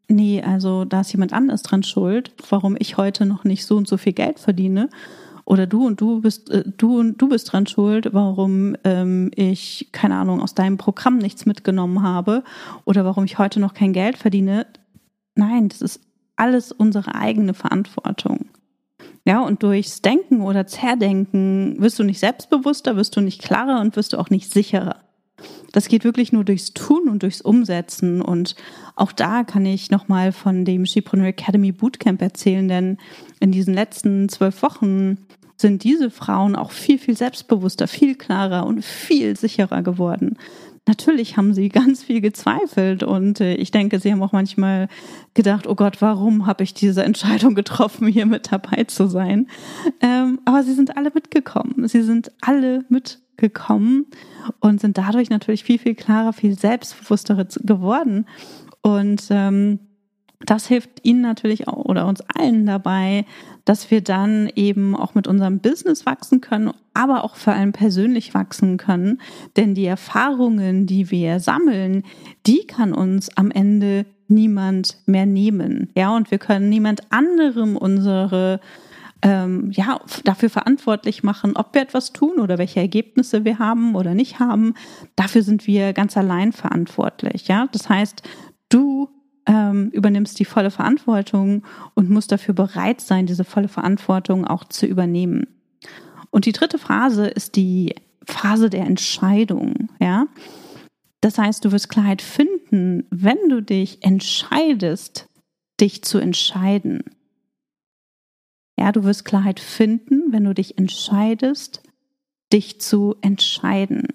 nee, 0.07 0.41
also 0.41 0.85
da 0.85 1.01
ist 1.01 1.11
jemand 1.11 1.33
anders 1.33 1.63
dran 1.63 1.83
schuld, 1.83 2.33
warum 2.49 2.75
ich 2.79 2.97
heute 2.97 3.25
noch 3.25 3.43
nicht 3.43 3.65
so 3.65 3.77
und 3.77 3.87
so 3.87 3.97
viel 3.97 4.13
Geld 4.13 4.39
verdiene, 4.39 4.89
oder 5.49 5.65
du 5.65 5.87
und 5.87 5.99
du 5.99 6.21
bist 6.21 6.51
äh, 6.51 6.63
du 6.77 6.99
und 6.99 7.19
du 7.19 7.27
bist 7.27 7.51
dran 7.51 7.65
schuld, 7.65 8.13
warum 8.13 8.75
ähm, 8.83 9.31
ich 9.35 9.89
keine 9.91 10.15
Ahnung 10.15 10.41
aus 10.41 10.53
deinem 10.53 10.77
Programm 10.77 11.17
nichts 11.17 11.47
mitgenommen 11.47 12.03
habe 12.03 12.43
oder 12.85 13.03
warum 13.03 13.25
ich 13.25 13.39
heute 13.39 13.59
noch 13.59 13.73
kein 13.73 13.91
Geld 13.91 14.17
verdiene. 14.17 14.67
Nein, 15.33 15.69
das 15.69 15.81
ist 15.81 16.01
alles 16.35 16.71
unsere 16.71 17.15
eigene 17.15 17.55
Verantwortung. 17.55 18.45
Ja, 19.25 19.41
und 19.41 19.63
durchs 19.63 20.03
Denken 20.03 20.41
oder 20.41 20.67
Zerdenken 20.67 21.77
wirst 21.79 21.97
du 21.97 22.03
nicht 22.03 22.19
selbstbewusster, 22.19 22.95
wirst 22.95 23.15
du 23.15 23.21
nicht 23.21 23.41
klarer 23.41 23.81
und 23.81 23.95
wirst 23.95 24.13
du 24.13 24.17
auch 24.17 24.29
nicht 24.29 24.51
sicherer. 24.51 24.97
Das 25.71 25.87
geht 25.87 26.03
wirklich 26.03 26.31
nur 26.31 26.43
durchs 26.43 26.73
Tun 26.73 27.09
und 27.09 27.23
durchs 27.23 27.41
Umsetzen. 27.41 28.21
Und 28.21 28.55
auch 28.95 29.11
da 29.11 29.43
kann 29.43 29.65
ich 29.65 29.91
nochmal 29.91 30.31
von 30.31 30.65
dem 30.65 30.85
Skipreneur 30.85 31.27
Academy 31.27 31.71
Bootcamp 31.71 32.21
erzählen, 32.21 32.67
denn 32.67 32.97
in 33.39 33.51
diesen 33.51 33.73
letzten 33.73 34.29
zwölf 34.29 34.61
Wochen 34.61 35.17
sind 35.57 35.83
diese 35.83 36.09
Frauen 36.09 36.55
auch 36.55 36.71
viel, 36.71 36.97
viel 36.97 37.17
selbstbewusster, 37.17 37.87
viel 37.87 38.15
klarer 38.15 38.65
und 38.65 38.83
viel 38.83 39.35
sicherer 39.35 39.81
geworden. 39.81 40.37
Natürlich 40.87 41.37
haben 41.37 41.53
sie 41.53 41.69
ganz 41.69 42.03
viel 42.03 42.21
gezweifelt 42.21 43.03
und 43.03 43.41
äh, 43.41 43.55
ich 43.55 43.69
denke, 43.71 43.99
sie 43.99 44.11
haben 44.11 44.23
auch 44.23 44.31
manchmal 44.31 44.87
gedacht, 45.33 45.67
oh 45.67 45.75
Gott, 45.75 46.01
warum 46.01 46.47
habe 46.47 46.63
ich 46.63 46.73
diese 46.73 47.03
Entscheidung 47.03 47.55
getroffen, 47.55 48.07
hier 48.07 48.25
mit 48.25 48.51
dabei 48.51 48.85
zu 48.85 49.07
sein? 49.07 49.47
Ähm, 50.01 50.39
aber 50.45 50.63
sie 50.63 50.73
sind 50.73 50.97
alle 50.97 51.11
mitgekommen. 51.13 51.87
Sie 51.87 52.01
sind 52.01 52.31
alle 52.41 52.85
mitgekommen 53.39 54.05
und 54.59 54.81
sind 54.81 54.97
dadurch 54.97 55.29
natürlich 55.29 55.63
viel, 55.63 55.79
viel 55.79 55.95
klarer, 55.95 56.33
viel 56.33 56.57
selbstbewusster 56.57 57.45
geworden. 57.61 58.25
Und 58.81 59.27
ähm, 59.29 59.79
das 60.45 60.67
hilft 60.67 61.05
Ihnen 61.05 61.21
natürlich 61.21 61.67
auch 61.67 61.85
oder 61.85 62.07
uns 62.07 62.21
allen 62.21 62.65
dabei, 62.65 63.25
dass 63.65 63.91
wir 63.91 64.01
dann 64.01 64.49
eben 64.55 64.95
auch 64.95 65.13
mit 65.13 65.27
unserem 65.27 65.59
Business 65.59 66.05
wachsen 66.05 66.39
können, 66.39 66.71
aber 66.93 67.23
auch 67.23 67.35
vor 67.35 67.53
allem 67.53 67.73
persönlich 67.73 68.33
wachsen 68.33 68.77
können. 68.77 69.21
Denn 69.57 69.75
die 69.75 69.85
Erfahrungen, 69.85 70.85
die 70.85 71.11
wir 71.11 71.39
sammeln, 71.39 72.03
die 72.47 72.65
kann 72.65 72.93
uns 72.93 73.35
am 73.37 73.51
Ende 73.51 74.05
niemand 74.27 74.97
mehr 75.07 75.25
nehmen. 75.25 75.89
Ja, 75.95 76.15
und 76.15 76.31
wir 76.31 76.37
können 76.37 76.69
niemand 76.69 77.11
anderem 77.11 77.75
unsere 77.75 78.61
ähm, 79.21 79.71
ja, 79.71 79.99
dafür 80.23 80.49
verantwortlich 80.49 81.23
machen, 81.23 81.55
ob 81.55 81.73
wir 81.73 81.81
etwas 81.81 82.13
tun 82.13 82.39
oder 82.39 82.57
welche 82.57 82.79
Ergebnisse 82.79 83.43
wir 83.43 83.59
haben 83.59 83.95
oder 83.95 84.13
nicht 84.13 84.39
haben. 84.39 84.75
Dafür 85.15 85.43
sind 85.43 85.67
wir 85.67 85.93
ganz 85.93 86.15
allein 86.15 86.53
verantwortlich. 86.53 87.47
Ja, 87.47 87.67
das 87.71 87.89
heißt, 87.89 88.23
du 88.69 89.09
ähm, 89.45 89.89
übernimmst 89.89 90.39
die 90.39 90.45
volle 90.45 90.71
Verantwortung 90.71 91.63
und 91.95 92.09
musst 92.09 92.31
dafür 92.31 92.53
bereit 92.53 93.01
sein, 93.01 93.25
diese 93.25 93.43
volle 93.43 93.67
Verantwortung 93.67 94.45
auch 94.45 94.63
zu 94.63 94.85
übernehmen. 94.85 95.47
Und 96.29 96.45
die 96.45 96.51
dritte 96.51 96.77
Phase 96.77 97.27
ist 97.27 97.55
die 97.55 97.95
Phase 98.23 98.69
der 98.69 98.85
Entscheidung, 98.85 99.89
ja. 99.99 100.27
Das 101.21 101.37
heißt, 101.37 101.65
du 101.65 101.73
wirst 101.73 101.89
Klarheit 101.89 102.21
finden, 102.21 103.05
wenn 103.09 103.49
du 103.49 103.61
dich 103.61 104.03
entscheidest, 104.03 105.27
dich 105.81 106.03
zu 106.03 106.17
entscheiden. 106.17 107.03
Ja, 108.79 108.93
du 108.93 109.03
wirst 109.03 109.25
Klarheit 109.25 109.59
finden, 109.59 110.31
wenn 110.31 110.45
du 110.45 110.53
dich 110.53 110.77
entscheidest, 110.77 111.83
dich 112.53 112.79
zu 112.79 113.17
entscheiden. 113.19 114.07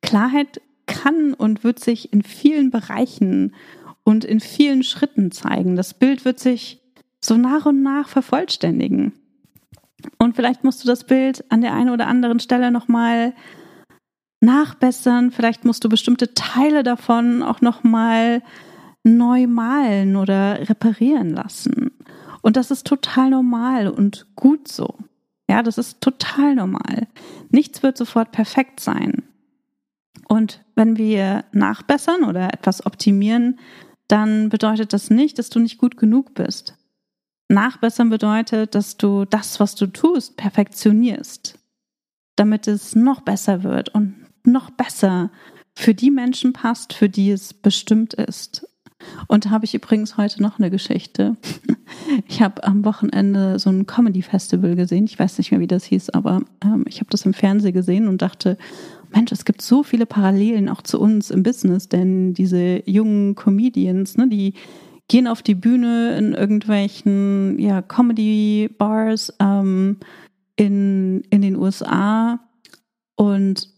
Klarheit 0.00 0.62
kann 0.86 1.34
und 1.34 1.62
wird 1.62 1.78
sich 1.78 2.10
in 2.10 2.22
vielen 2.22 2.70
Bereichen 2.70 3.54
und 4.02 4.24
in 4.24 4.40
vielen 4.40 4.82
Schritten 4.82 5.30
zeigen. 5.30 5.76
Das 5.76 5.92
Bild 5.92 6.24
wird 6.24 6.40
sich 6.40 6.80
so 7.20 7.36
nach 7.36 7.66
und 7.66 7.82
nach 7.82 8.08
vervollständigen. 8.08 9.12
Und 10.16 10.36
vielleicht 10.36 10.64
musst 10.64 10.82
du 10.82 10.88
das 10.88 11.04
Bild 11.04 11.44
an 11.52 11.60
der 11.60 11.74
einen 11.74 11.90
oder 11.90 12.06
anderen 12.06 12.40
Stelle 12.40 12.70
nochmal 12.70 13.34
nachbessern. 14.40 15.32
Vielleicht 15.32 15.66
musst 15.66 15.84
du 15.84 15.90
bestimmte 15.90 16.32
Teile 16.32 16.82
davon 16.82 17.42
auch 17.42 17.60
nochmal 17.60 18.42
neu 19.04 19.46
malen 19.46 20.16
oder 20.16 20.66
reparieren 20.66 21.28
lassen. 21.28 21.90
Und 22.42 22.56
das 22.56 22.70
ist 22.70 22.86
total 22.86 23.30
normal 23.30 23.88
und 23.88 24.26
gut 24.36 24.68
so. 24.68 24.94
Ja, 25.48 25.62
das 25.62 25.78
ist 25.78 26.00
total 26.00 26.54
normal. 26.54 27.08
Nichts 27.50 27.82
wird 27.82 27.96
sofort 27.96 28.32
perfekt 28.32 28.80
sein. 28.80 29.24
Und 30.28 30.62
wenn 30.76 30.96
wir 30.96 31.44
nachbessern 31.52 32.22
oder 32.24 32.54
etwas 32.54 32.86
optimieren, 32.86 33.58
dann 34.06 34.48
bedeutet 34.48 34.92
das 34.92 35.10
nicht, 35.10 35.38
dass 35.38 35.50
du 35.50 35.58
nicht 35.58 35.78
gut 35.78 35.96
genug 35.96 36.34
bist. 36.34 36.76
Nachbessern 37.48 38.10
bedeutet, 38.10 38.76
dass 38.76 38.96
du 38.96 39.24
das, 39.24 39.58
was 39.58 39.74
du 39.74 39.88
tust, 39.88 40.36
perfektionierst, 40.36 41.58
damit 42.36 42.68
es 42.68 42.94
noch 42.94 43.22
besser 43.22 43.64
wird 43.64 43.88
und 43.88 44.26
noch 44.44 44.70
besser 44.70 45.30
für 45.74 45.94
die 45.94 46.12
Menschen 46.12 46.52
passt, 46.52 46.92
für 46.92 47.08
die 47.08 47.30
es 47.30 47.52
bestimmt 47.52 48.14
ist. 48.14 48.68
Und 49.26 49.44
da 49.44 49.50
habe 49.50 49.64
ich 49.64 49.74
übrigens 49.74 50.16
heute 50.16 50.42
noch 50.42 50.58
eine 50.58 50.70
Geschichte. 50.70 51.36
Ich 52.28 52.40
habe 52.40 52.62
am 52.64 52.84
Wochenende 52.84 53.58
so 53.58 53.68
ein 53.68 53.84
Comedy-Festival 53.84 54.76
gesehen. 54.76 55.04
Ich 55.06 55.18
weiß 55.18 55.38
nicht 55.38 55.50
mehr, 55.50 55.58
wie 55.58 55.66
das 55.66 55.84
hieß, 55.84 56.10
aber 56.10 56.40
ähm, 56.64 56.84
ich 56.86 57.00
habe 57.00 57.10
das 57.10 57.26
im 57.26 57.34
Fernsehen 57.34 57.74
gesehen 57.74 58.06
und 58.06 58.22
dachte, 58.22 58.56
Mensch, 59.12 59.32
es 59.32 59.44
gibt 59.44 59.60
so 59.60 59.82
viele 59.82 60.06
Parallelen 60.06 60.68
auch 60.68 60.82
zu 60.82 61.00
uns 61.00 61.30
im 61.30 61.42
Business, 61.42 61.88
denn 61.88 62.32
diese 62.32 62.88
jungen 62.88 63.34
Comedians, 63.34 64.16
ne, 64.16 64.28
die 64.28 64.54
gehen 65.08 65.26
auf 65.26 65.42
die 65.42 65.56
Bühne 65.56 66.16
in 66.16 66.32
irgendwelchen 66.32 67.58
ja, 67.58 67.82
Comedy-Bars 67.82 69.34
ähm, 69.40 69.96
in, 70.56 71.22
in 71.30 71.42
den 71.42 71.56
USA 71.56 72.38
und 73.16 73.68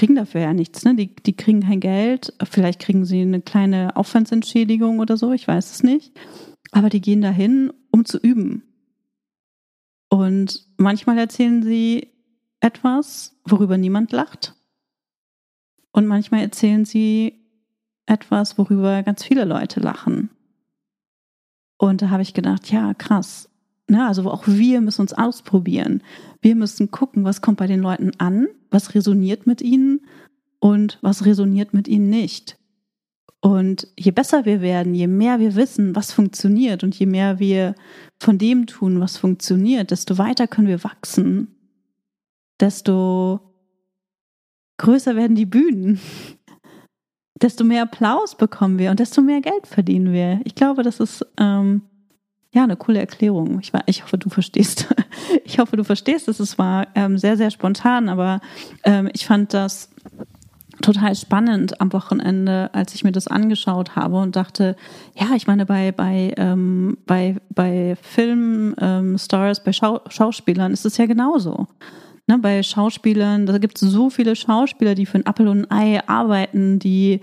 kriegen 0.00 0.14
dafür 0.14 0.40
ja 0.40 0.54
nichts. 0.54 0.82
Ne? 0.86 0.94
Die, 0.94 1.14
die 1.14 1.36
kriegen 1.36 1.60
kein 1.60 1.78
Geld, 1.78 2.32
vielleicht 2.44 2.80
kriegen 2.80 3.04
sie 3.04 3.20
eine 3.20 3.42
kleine 3.42 3.96
Aufwandsentschädigung 3.96 4.98
oder 4.98 5.18
so, 5.18 5.32
ich 5.32 5.46
weiß 5.46 5.72
es 5.72 5.82
nicht. 5.82 6.18
Aber 6.72 6.88
die 6.88 7.02
gehen 7.02 7.20
dahin, 7.20 7.70
um 7.90 8.06
zu 8.06 8.16
üben. 8.16 8.62
Und 10.08 10.66
manchmal 10.78 11.18
erzählen 11.18 11.62
sie 11.62 12.14
etwas, 12.60 13.38
worüber 13.44 13.76
niemand 13.76 14.10
lacht. 14.10 14.54
Und 15.92 16.06
manchmal 16.06 16.40
erzählen 16.40 16.86
sie 16.86 17.34
etwas, 18.06 18.56
worüber 18.56 19.02
ganz 19.02 19.22
viele 19.22 19.44
Leute 19.44 19.80
lachen. 19.80 20.30
Und 21.76 22.00
da 22.00 22.08
habe 22.08 22.22
ich 22.22 22.32
gedacht, 22.32 22.72
ja, 22.72 22.94
krass. 22.94 23.49
Ne, 23.90 24.06
also 24.06 24.30
auch 24.30 24.46
wir 24.46 24.80
müssen 24.80 25.00
uns 25.00 25.12
ausprobieren. 25.12 26.04
Wir 26.40 26.54
müssen 26.54 26.92
gucken, 26.92 27.24
was 27.24 27.42
kommt 27.42 27.58
bei 27.58 27.66
den 27.66 27.80
Leuten 27.80 28.12
an, 28.18 28.46
was 28.70 28.94
resoniert 28.94 29.48
mit 29.48 29.60
ihnen 29.60 30.06
und 30.60 31.00
was 31.02 31.26
resoniert 31.26 31.74
mit 31.74 31.88
ihnen 31.88 32.08
nicht. 32.08 32.56
Und 33.40 33.88
je 33.98 34.12
besser 34.12 34.44
wir 34.44 34.60
werden, 34.60 34.94
je 34.94 35.08
mehr 35.08 35.40
wir 35.40 35.56
wissen, 35.56 35.96
was 35.96 36.12
funktioniert 36.12 36.84
und 36.84 36.96
je 36.96 37.06
mehr 37.06 37.40
wir 37.40 37.74
von 38.20 38.38
dem 38.38 38.68
tun, 38.68 39.00
was 39.00 39.16
funktioniert, 39.16 39.90
desto 39.90 40.18
weiter 40.18 40.46
können 40.46 40.68
wir 40.68 40.84
wachsen, 40.84 41.48
desto 42.60 43.40
größer 44.78 45.16
werden 45.16 45.34
die 45.34 45.46
Bühnen, 45.46 45.98
desto 47.42 47.64
mehr 47.64 47.82
Applaus 47.82 48.36
bekommen 48.36 48.78
wir 48.78 48.92
und 48.92 49.00
desto 49.00 49.20
mehr 49.20 49.40
Geld 49.40 49.66
verdienen 49.66 50.12
wir. 50.12 50.40
Ich 50.44 50.54
glaube, 50.54 50.84
das 50.84 51.00
ist 51.00 51.26
ähm, 51.38 51.82
ja 52.52 52.64
eine 52.64 52.76
coole 52.76 52.98
Erklärung. 52.98 53.60
Ich, 53.60 53.72
ich 53.86 54.02
hoffe, 54.02 54.18
du 54.18 54.28
verstehst. 54.28 54.86
Ich 55.44 55.58
hoffe, 55.58 55.76
du 55.76 55.84
verstehst 55.84 56.28
es. 56.28 56.40
Es 56.40 56.58
war 56.58 56.86
ähm, 56.94 57.18
sehr, 57.18 57.36
sehr 57.36 57.50
spontan, 57.50 58.08
aber 58.08 58.40
ähm, 58.84 59.10
ich 59.12 59.26
fand 59.26 59.52
das 59.52 59.90
total 60.80 61.14
spannend 61.14 61.80
am 61.80 61.92
Wochenende, 61.92 62.70
als 62.72 62.94
ich 62.94 63.04
mir 63.04 63.12
das 63.12 63.28
angeschaut 63.28 63.96
habe 63.96 64.16
und 64.16 64.36
dachte, 64.36 64.76
ja, 65.14 65.34
ich 65.36 65.46
meine, 65.46 65.66
bei, 65.66 65.92
bei, 65.92 66.32
ähm, 66.36 66.98
bei, 67.06 67.36
bei 67.50 67.96
Filmstars, 68.00 69.58
ähm, 69.58 69.64
bei 69.64 69.72
Schau 69.72 70.00
Schauspielern 70.08 70.72
ist 70.72 70.86
es 70.86 70.96
ja 70.96 71.06
genauso. 71.06 71.66
Ne, 72.26 72.38
bei 72.38 72.62
Schauspielern, 72.62 73.46
da 73.46 73.58
gibt 73.58 73.80
es 73.80 73.90
so 73.90 74.08
viele 74.10 74.36
Schauspieler, 74.36 74.94
die 74.94 75.06
für 75.06 75.18
ein 75.18 75.26
Apple 75.26 75.50
und 75.50 75.70
ein 75.70 75.96
Ei 75.96 76.08
arbeiten, 76.08 76.78
die 76.78 77.20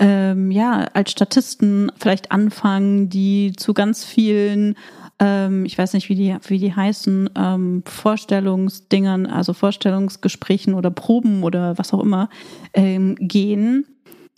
ähm, 0.00 0.50
ja 0.50 0.88
als 0.94 1.12
Statisten 1.12 1.92
vielleicht 1.98 2.32
anfangen, 2.32 3.08
die 3.08 3.52
zu 3.56 3.74
ganz 3.74 4.04
vielen 4.04 4.74
ähm, 5.20 5.66
ich 5.66 5.76
weiß 5.76 5.92
nicht, 5.92 6.08
wie 6.08 6.14
die, 6.14 6.34
wie 6.48 6.58
die 6.58 6.74
heißen, 6.74 7.30
ähm, 7.36 7.82
Vorstellungsdingern, 7.86 9.26
also 9.26 9.52
Vorstellungsgesprächen 9.52 10.74
oder 10.74 10.90
Proben 10.90 11.44
oder 11.44 11.78
was 11.78 11.92
auch 11.92 12.00
immer, 12.00 12.30
ähm, 12.72 13.16
gehen. 13.20 13.84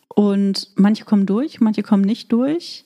Und 0.08 0.72
manche 0.74 1.04
kommen 1.04 1.24
durch, 1.24 1.60
manche 1.60 1.82
kommen 1.82 2.02
nicht 2.02 2.32
durch. 2.32 2.84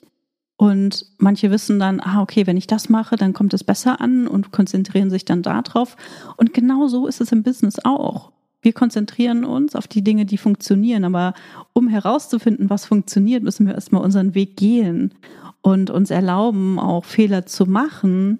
Und 0.57 1.05
manche 1.17 1.51
wissen 1.51 1.79
dann, 1.79 1.99
ah, 1.99 2.21
okay, 2.21 2.47
wenn 2.47 2.57
ich 2.57 2.67
das 2.67 2.89
mache, 2.89 3.15
dann 3.15 3.33
kommt 3.33 3.53
es 3.53 3.63
besser 3.63 3.99
an 3.99 4.27
und 4.27 4.51
konzentrieren 4.51 5.09
sich 5.09 5.25
dann 5.25 5.43
darauf. 5.43 5.97
Und 6.37 6.53
genau 6.53 6.87
so 6.87 7.05
ist 7.07 7.21
es 7.21 7.31
im 7.31 7.43
Business 7.43 7.77
auch. 7.83 8.31
Wir 8.61 8.73
konzentrieren 8.73 9.45
uns 9.45 9.75
auf 9.75 9.87
die 9.87 10.03
Dinge, 10.03 10.25
die 10.25 10.37
funktionieren. 10.37 11.03
Aber 11.03 11.33
um 11.73 11.87
herauszufinden, 11.87 12.69
was 12.69 12.85
funktioniert, 12.85 13.43
müssen 13.43 13.67
wir 13.67 13.75
erstmal 13.75 14.03
unseren 14.03 14.35
Weg 14.35 14.57
gehen 14.57 15.13
und 15.61 15.89
uns 15.89 16.11
erlauben, 16.11 16.79
auch 16.79 17.05
Fehler 17.05 17.45
zu 17.45 17.65
machen, 17.65 18.39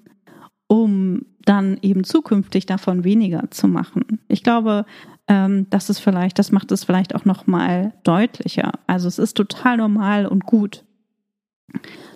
um 0.68 1.26
dann 1.46 1.78
eben 1.82 2.04
zukünftig 2.04 2.66
davon 2.66 3.04
weniger 3.04 3.50
zu 3.52 3.68
machen. 3.68 4.20
Ich 4.28 4.44
glaube, 4.44 4.86
ähm, 5.28 5.68
das 5.70 5.90
ist 5.90 6.00
vielleicht, 6.00 6.40
das 6.40 6.52
macht 6.52 6.72
es 6.72 6.84
vielleicht 6.84 7.16
auch 7.16 7.26
noch 7.26 7.48
mal 7.48 7.94
deutlicher. 8.04 8.74
Also 8.86 9.08
es 9.08 9.20
ist 9.20 9.36
total 9.36 9.78
normal 9.78 10.26
und 10.26 10.46
gut. 10.46 10.84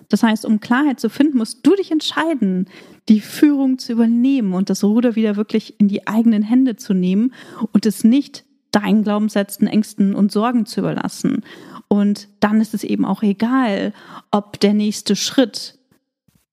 Das 0.08 0.22
heißt, 0.22 0.44
um 0.44 0.60
Klarheit 0.60 1.00
zu 1.00 1.08
finden, 1.08 1.38
musst 1.38 1.66
du 1.66 1.74
dich 1.74 1.90
entscheiden, 1.90 2.68
die 3.08 3.20
Führung 3.20 3.78
zu 3.78 3.92
übernehmen 3.92 4.54
und 4.54 4.70
das 4.70 4.84
Ruder 4.84 5.16
wieder 5.16 5.36
wirklich 5.36 5.80
in 5.80 5.88
die 5.88 6.06
eigenen 6.06 6.42
Hände 6.42 6.76
zu 6.76 6.94
nehmen 6.94 7.32
und 7.72 7.86
es 7.86 8.04
nicht 8.04 8.44
deinen 8.70 9.02
Glaubenssätzen, 9.02 9.66
Ängsten 9.66 10.14
und 10.14 10.32
Sorgen 10.32 10.66
zu 10.66 10.80
überlassen. 10.80 11.44
Und 11.88 12.28
dann 12.40 12.60
ist 12.60 12.74
es 12.74 12.84
eben 12.84 13.04
auch 13.04 13.22
egal, 13.22 13.92
ob 14.30 14.58
der 14.60 14.72
nächste 14.72 15.14
Schritt 15.14 15.78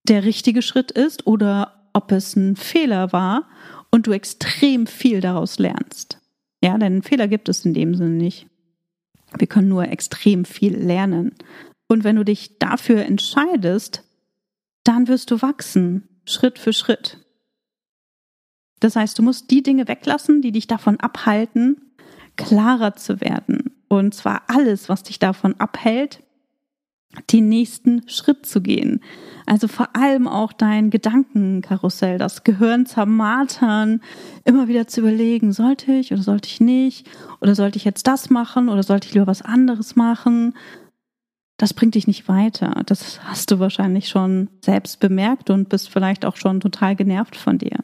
der 0.03 0.23
richtige 0.23 0.61
Schritt 0.61 0.91
ist 0.91 1.27
oder 1.27 1.89
ob 1.93 2.11
es 2.11 2.35
ein 2.35 2.55
Fehler 2.55 3.13
war 3.13 3.47
und 3.91 4.07
du 4.07 4.11
extrem 4.11 4.87
viel 4.87 5.21
daraus 5.21 5.59
lernst. 5.59 6.19
Ja, 6.61 6.77
denn 6.77 7.03
Fehler 7.03 7.27
gibt 7.27 7.47
es 7.47 7.65
in 7.65 7.73
dem 7.73 7.95
Sinne 7.95 8.11
nicht. 8.11 8.47
Wir 9.37 9.47
können 9.47 9.69
nur 9.69 9.87
extrem 9.87 10.43
viel 10.45 10.75
lernen. 10.75 11.35
Und 11.89 12.03
wenn 12.03 12.15
du 12.15 12.23
dich 12.23 12.59
dafür 12.59 13.03
entscheidest, 13.03 14.03
dann 14.83 15.07
wirst 15.07 15.31
du 15.31 15.41
wachsen, 15.41 16.07
Schritt 16.23 16.59
für 16.59 16.71
Schritt. 16.71 17.17
Das 18.79 18.95
heißt, 18.95 19.17
du 19.19 19.23
musst 19.23 19.51
die 19.51 19.63
Dinge 19.63 19.87
weglassen, 19.87 20.41
die 20.41 20.53
dich 20.53 20.67
davon 20.67 20.99
abhalten, 20.99 21.93
klarer 22.37 22.95
zu 22.95 23.19
werden, 23.19 23.75
und 23.89 24.13
zwar 24.13 24.43
alles, 24.47 24.87
was 24.87 25.03
dich 25.03 25.19
davon 25.19 25.55
abhält, 25.59 26.23
den 27.31 27.49
nächsten 27.49 28.07
Schritt 28.07 28.45
zu 28.45 28.61
gehen. 28.61 29.01
Also 29.47 29.67
vor 29.67 29.95
allem 29.95 30.27
auch 30.27 30.53
dein 30.53 30.91
Gedankenkarussell, 30.91 32.19
das 32.19 32.43
Gehirn 32.43 32.85
zermartern, 32.85 34.01
immer 34.45 34.67
wieder 34.67 34.87
zu 34.87 35.01
überlegen, 35.01 35.51
sollte 35.51 35.91
ich 35.91 36.13
oder 36.13 36.21
sollte 36.21 36.47
ich 36.47 36.61
nicht? 36.61 37.09
Oder 37.41 37.55
sollte 37.55 37.77
ich 37.77 37.83
jetzt 37.83 38.05
das 38.05 38.29
machen 38.29 38.69
oder 38.69 38.83
sollte 38.83 39.07
ich 39.07 39.15
lieber 39.15 39.27
was 39.27 39.41
anderes 39.41 39.95
machen? 39.95 40.53
Das 41.59 41.73
bringt 41.73 41.95
dich 41.95 42.07
nicht 42.07 42.29
weiter. 42.29 42.83
Das 42.85 43.21
hast 43.25 43.51
du 43.51 43.59
wahrscheinlich 43.59 44.07
schon 44.07 44.47
selbst 44.63 45.01
bemerkt 45.01 45.49
und 45.49 45.67
bist 45.67 45.89
vielleicht 45.89 46.23
auch 46.23 46.37
schon 46.37 46.61
total 46.61 46.95
genervt 46.95 47.35
von 47.35 47.57
dir. 47.57 47.83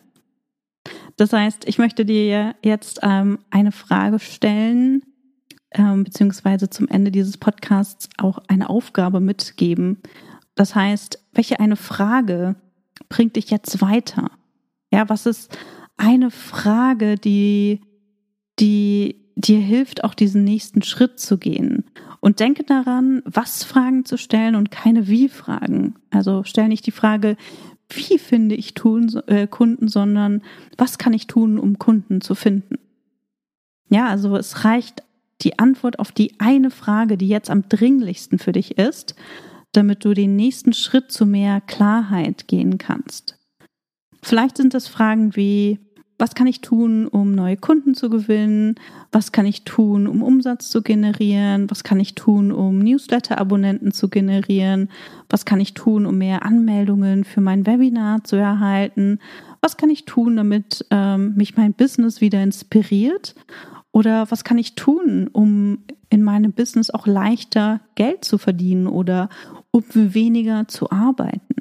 Das 1.18 1.34
heißt, 1.34 1.68
ich 1.68 1.78
möchte 1.78 2.06
dir 2.06 2.56
jetzt 2.64 3.02
ähm, 3.04 3.40
eine 3.50 3.74
Frage 3.74 4.20
stellen, 4.20 5.04
ähm, 5.72 6.06
beziehungsweise 6.06 6.70
zum 6.70 6.88
Ende 6.88 7.12
dieses 7.12 7.38
Podcasts 7.38 8.08
auch 8.18 8.40
eine 8.48 8.70
Aufgabe 8.70 9.20
mitgeben. 9.20 10.02
Das 10.56 10.74
heißt, 10.74 11.20
welche 11.34 11.60
eine 11.60 11.76
Frage 11.76 12.56
bringt 13.10 13.36
dich 13.36 13.50
jetzt 13.50 13.82
weiter? 13.82 14.32
Ja, 14.90 15.10
was 15.10 15.26
ist 15.26 15.58
eine 15.98 16.32
Frage, 16.32 17.16
die, 17.16 17.82
die 18.58 19.26
dir 19.36 19.60
hilft, 19.60 20.06
auch 20.06 20.14
diesen 20.14 20.46
nächsten 20.46 20.82
Schritt 20.82 21.20
zu 21.20 21.38
gehen? 21.38 21.84
Und 22.26 22.40
denke 22.40 22.64
daran, 22.64 23.22
was 23.24 23.64
Fragen 23.64 24.04
zu 24.04 24.18
stellen 24.18 24.56
und 24.56 24.72
keine 24.72 25.08
Wie-Fragen. 25.08 25.94
Also 26.10 26.44
stell 26.44 26.70
nicht 26.70 26.88
die 26.88 26.92
Frage, 26.92 27.38
wie 27.88 28.18
finde 28.18 28.56
ich 28.56 28.74
tun, 28.74 29.16
äh, 29.28 29.46
Kunden, 29.46 29.88
sondern 29.88 30.42
was 30.76 30.98
kann 30.98 31.14
ich 31.14 31.28
tun, 31.28 31.60
um 31.60 31.78
Kunden 31.78 32.22
zu 32.22 32.34
finden? 32.34 32.80
Ja, 33.90 34.08
also 34.08 34.36
es 34.38 34.66
reicht 34.66 35.04
die 35.42 35.60
Antwort 35.60 36.00
auf 36.00 36.12
die 36.12 36.40
eine 36.40 36.72
Frage, 36.72 37.16
die 37.16 37.28
jetzt 37.28 37.52
am 37.52 37.70
dringlichsten 37.70 38.40
für 38.40 38.54
dich 38.54 38.80
ist, 38.80 39.14
damit 39.72 40.04
du 40.04 40.16
den 40.16 40.36
nächsten 40.36 40.74
Schritt 40.74 41.12
zu 41.12 41.28
mehr 41.28 41.62
Klarheit 41.62 42.48
gehen 42.48 42.80
kannst. 42.80 43.38
Vielleicht 44.24 44.58
sind 44.58 44.74
das 44.74 44.88
Fragen 44.88 45.36
wie, 45.36 45.78
was 46.18 46.34
kann 46.34 46.48
ich 46.48 46.62
tun, 46.62 47.08
um 47.08 47.34
neue 47.34 47.58
Kunden 47.58 47.94
zu 47.94 48.10
gewinnen? 48.10 48.76
Was 49.12 49.32
kann 49.34 49.46
ich 49.46 49.66
tun, 49.66 50.08
um 50.08 50.24
Umsatz 50.24 50.70
zu 50.70 50.82
generieren? 50.82 51.70
Was 51.70 51.84
kann 51.84 52.00
ich 52.00 52.16
tun, 52.16 52.52
um 52.54 52.80
Newsletter-Abonnenten 52.80 53.92
zu 53.92 54.08
generieren? 54.08 54.90
Was 55.30 55.44
kann 55.44 55.60
ich 55.60 55.74
tun, 55.74 56.06
um 56.06 56.18
mehr 56.18 56.44
Anmeldungen 56.44 57.26
für 57.26 57.42
mein 57.42 57.66
Webinar 57.66 58.24
zu 58.24 58.38
erhalten? 58.38 59.20
Was 59.62 59.76
kann 59.76 59.90
ich 59.90 60.06
tun, 60.06 60.38
damit 60.38 60.86
ähm, 60.90 61.34
mich 61.36 61.58
mein 61.58 61.74
Business 61.74 62.22
wieder 62.22 62.42
inspiriert 62.42 63.36
oder 63.92 64.30
was 64.30 64.44
kann 64.44 64.58
ich 64.58 64.76
tun, 64.76 65.30
um 65.32 65.80
in 66.10 66.24
meinem 66.24 66.54
Business 66.54 66.90
auch 66.90 67.08
leichter 67.08 67.82
Geld 67.96 68.24
zu 68.24 68.38
verdienen 68.38 68.88
oder 68.88 69.30
um 69.72 69.84
weniger 69.94 70.68
zu 70.68 70.92
arbeiten? 70.92 71.56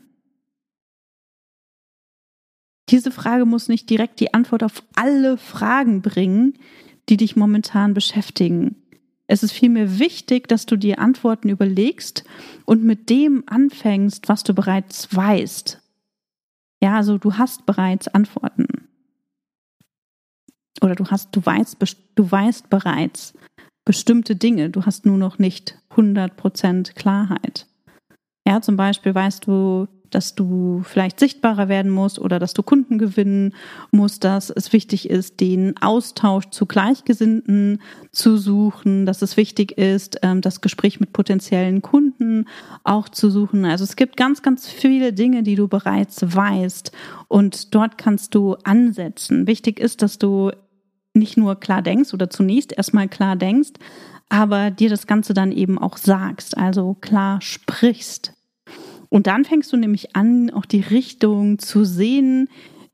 Diese 2.90 3.10
Frage 3.10 3.46
muss 3.46 3.68
nicht 3.68 3.88
direkt 3.88 4.20
die 4.20 4.34
Antwort 4.34 4.62
auf 4.62 4.82
alle 4.94 5.38
Fragen 5.38 6.02
bringen, 6.02 6.54
die 7.08 7.16
dich 7.16 7.36
momentan 7.36 7.94
beschäftigen. 7.94 8.76
Es 9.26 9.42
ist 9.42 9.52
vielmehr 9.52 9.98
wichtig, 9.98 10.48
dass 10.48 10.66
du 10.66 10.76
dir 10.76 10.98
Antworten 10.98 11.48
überlegst 11.48 12.24
und 12.66 12.84
mit 12.84 13.08
dem 13.08 13.42
anfängst, 13.46 14.28
was 14.28 14.42
du 14.42 14.54
bereits 14.54 15.14
weißt. 15.14 15.80
Ja, 16.82 16.96
also 16.96 17.16
du 17.16 17.38
hast 17.38 17.64
bereits 17.64 18.08
Antworten 18.08 18.66
oder 20.82 20.94
du 20.94 21.06
hast, 21.06 21.34
du 21.34 21.44
weißt, 21.44 21.78
du 22.14 22.30
weißt 22.30 22.68
bereits 22.68 23.32
bestimmte 23.86 24.36
Dinge, 24.36 24.70
du 24.70 24.84
hast 24.84 25.06
nur 25.06 25.16
noch 25.16 25.38
nicht 25.38 25.78
100% 25.90 26.94
Klarheit. 26.94 27.66
Ja, 28.46 28.60
zum 28.60 28.76
Beispiel 28.76 29.14
weißt 29.14 29.46
du, 29.46 29.88
dass 30.14 30.34
du 30.34 30.82
vielleicht 30.84 31.18
sichtbarer 31.18 31.68
werden 31.68 31.90
musst 31.90 32.18
oder 32.18 32.38
dass 32.38 32.54
du 32.54 32.62
Kunden 32.62 32.98
gewinnen 32.98 33.54
musst, 33.90 34.24
dass 34.24 34.50
es 34.50 34.72
wichtig 34.72 35.10
ist, 35.10 35.40
den 35.40 35.76
Austausch 35.80 36.50
zu 36.50 36.66
Gleichgesinnten 36.66 37.80
zu 38.12 38.36
suchen, 38.36 39.06
dass 39.06 39.22
es 39.22 39.36
wichtig 39.36 39.72
ist, 39.78 40.18
ähm, 40.22 40.40
das 40.40 40.60
Gespräch 40.60 41.00
mit 41.00 41.12
potenziellen 41.12 41.82
Kunden 41.82 42.46
auch 42.84 43.08
zu 43.08 43.30
suchen. 43.30 43.64
Also 43.64 43.84
es 43.84 43.96
gibt 43.96 44.16
ganz, 44.16 44.42
ganz 44.42 44.68
viele 44.68 45.12
Dinge, 45.12 45.42
die 45.42 45.56
du 45.56 45.68
bereits 45.68 46.20
weißt 46.22 46.92
und 47.28 47.74
dort 47.74 47.98
kannst 47.98 48.34
du 48.34 48.54
ansetzen. 48.64 49.46
Wichtig 49.46 49.80
ist, 49.80 50.02
dass 50.02 50.18
du 50.18 50.52
nicht 51.14 51.36
nur 51.36 51.56
klar 51.56 51.82
denkst 51.82 52.12
oder 52.12 52.30
zunächst 52.30 52.72
erstmal 52.72 53.08
klar 53.08 53.36
denkst, 53.36 53.72
aber 54.28 54.70
dir 54.70 54.90
das 54.90 55.06
Ganze 55.06 55.34
dann 55.34 55.52
eben 55.52 55.78
auch 55.78 55.96
sagst, 55.96 56.56
also 56.56 56.94
klar 56.94 57.40
sprichst. 57.40 58.32
Und 59.14 59.28
dann 59.28 59.44
fängst 59.44 59.72
du 59.72 59.76
nämlich 59.76 60.16
an, 60.16 60.50
auch 60.50 60.64
die 60.64 60.80
Richtung 60.80 61.60
zu 61.60 61.84
sehen, 61.84 62.48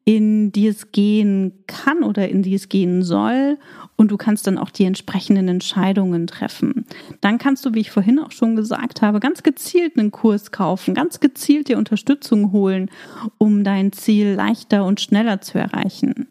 in 0.04 0.52
die 0.52 0.66
es 0.66 0.92
gehen 0.92 1.64
kann 1.66 2.02
oder 2.02 2.28
in 2.28 2.42
die 2.42 2.52
es 2.52 2.68
gehen 2.68 3.02
soll 3.02 3.56
und 3.96 4.10
du 4.10 4.18
kannst 4.18 4.46
dann 4.46 4.58
auch 4.58 4.68
die 4.68 4.84
entsprechenden 4.84 5.48
Entscheidungen 5.48 6.26
treffen. 6.26 6.84
Dann 7.22 7.38
kannst 7.38 7.64
du, 7.64 7.72
wie 7.72 7.80
ich 7.80 7.90
vorhin 7.90 8.18
auch 8.18 8.32
schon 8.32 8.54
gesagt 8.54 9.00
habe, 9.00 9.18
ganz 9.18 9.42
gezielt 9.42 9.96
einen 9.96 10.10
Kurs 10.10 10.52
kaufen, 10.52 10.92
ganz 10.92 11.20
gezielt 11.20 11.68
dir 11.68 11.78
Unterstützung 11.78 12.52
holen, 12.52 12.90
um 13.38 13.64
dein 13.64 13.90
Ziel 13.90 14.34
leichter 14.34 14.84
und 14.84 15.00
schneller 15.00 15.40
zu 15.40 15.56
erreichen. 15.56 16.28